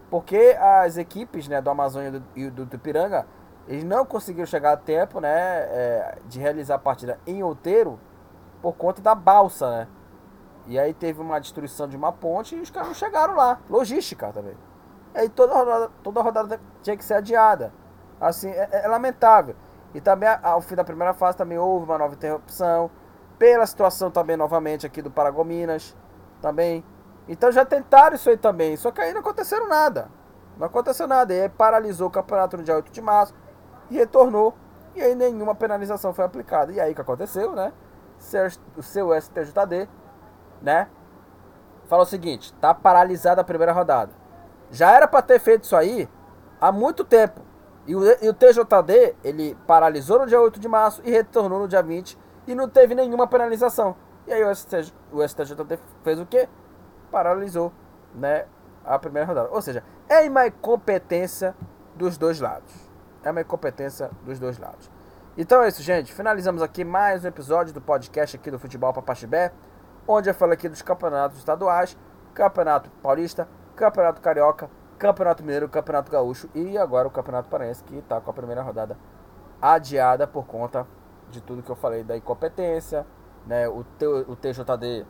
[0.09, 3.25] Porque as equipes né, do Amazônia e do, Ipiranga,
[3.67, 5.29] eles não conseguiram chegar a tempo, né?
[5.29, 7.99] É, de realizar a partida em outeiro
[8.61, 9.87] por conta da balsa, né?
[10.67, 13.59] E aí teve uma destruição de uma ponte e os caras não chegaram lá.
[13.69, 14.55] Logística também.
[15.13, 17.71] E aí toda rodada, toda rodada tinha que ser adiada.
[18.19, 19.55] Assim, é, é lamentável.
[19.93, 22.89] E também ao fim da primeira fase também houve uma nova interrupção.
[23.37, 25.95] Pela situação também novamente aqui do Paragominas.
[26.41, 26.83] Também.
[27.27, 28.75] Então já tentaram isso aí também.
[28.77, 30.09] Só que aí não aconteceu nada.
[30.57, 31.33] Não aconteceu nada.
[31.33, 33.33] E aí paralisou o campeonato no dia 8 de março.
[33.89, 34.53] E retornou.
[34.95, 36.71] E aí nenhuma penalização foi aplicada.
[36.71, 37.73] E aí o que aconteceu, né?
[38.77, 39.89] O seu STJD
[40.61, 40.87] né?
[41.87, 44.11] Fala o seguinte, tá paralisada a primeira rodada.
[44.71, 46.09] Já era para ter feito isso aí
[46.59, 47.41] há muito tempo.
[47.85, 52.17] E o, TJD, ele paralisou no dia 8 de março e retornou no dia 20
[52.47, 53.95] e não teve nenhuma penalização.
[54.25, 56.49] E aí o STJD fez o quê?
[57.11, 57.71] Paralisou,
[58.13, 58.45] né,
[58.83, 59.49] a primeira rodada.
[59.51, 61.55] Ou seja, é uma incompetência
[61.95, 62.73] dos dois lados.
[63.23, 64.91] É uma incompetência dos dois lados.
[65.37, 66.13] Então é isso, gente.
[66.13, 69.51] Finalizamos aqui mais um episódio do podcast aqui do Futebol Papaxibé
[70.07, 71.97] onde eu falo aqui dos campeonatos estaduais,
[72.33, 78.21] Campeonato Paulista, Campeonato Carioca, Campeonato Mineiro, Campeonato Gaúcho e agora o Campeonato Paraense, que está
[78.21, 78.97] com a primeira rodada
[79.61, 80.85] adiada por conta
[81.29, 83.05] de tudo que eu falei da incompetência,
[83.45, 83.85] né, o,
[84.27, 85.05] o TJD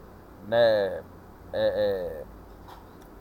[0.48, 1.04] né,
[1.54, 2.24] é, é,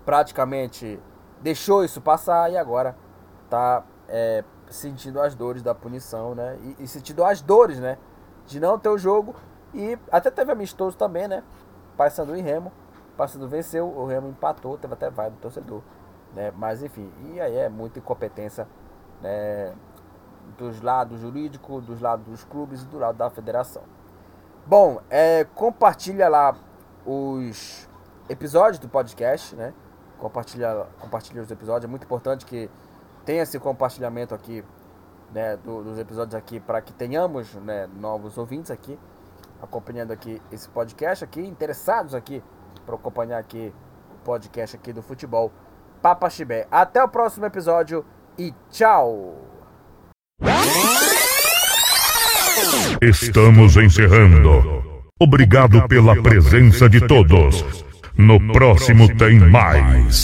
[0.05, 1.01] praticamente
[1.41, 2.97] deixou isso passar e agora
[3.45, 7.99] está é, sentindo as dores da punição, né, e, e sentindo as dores, né,
[8.47, 9.35] de não ter o jogo
[9.75, 11.43] e até teve amistoso também, né?
[11.97, 12.73] Paysandu e Remo.
[13.17, 15.83] Paysandu venceu, o Remo empatou, teve até vai do torcedor.
[16.33, 16.53] Né?
[16.57, 18.69] Mas enfim, e aí é muita incompetência
[19.21, 19.75] né?
[20.57, 23.83] dos lados jurídicos, dos lados dos clubes e do lado da federação.
[24.65, 26.55] Bom, é, compartilha lá
[27.05, 27.89] os
[28.29, 29.73] episódios do podcast, né?
[30.19, 32.71] Compartilha, compartilha os episódios, é muito importante que
[33.25, 34.65] tenha esse compartilhamento aqui,
[35.33, 38.99] né, do, dos episódios aqui para que tenhamos, né, novos ouvintes aqui
[39.65, 42.43] acompanhando aqui esse podcast aqui, interessados aqui
[42.85, 43.73] para acompanhar aqui
[44.11, 45.51] o podcast aqui do futebol
[46.03, 46.67] Papa Chibé.
[46.71, 48.05] Até o próximo episódio
[48.39, 49.37] e tchau.
[53.01, 54.85] Estamos encerrando.
[55.21, 57.85] Obrigado pela presença de todos.
[58.17, 60.23] No próximo tem mais.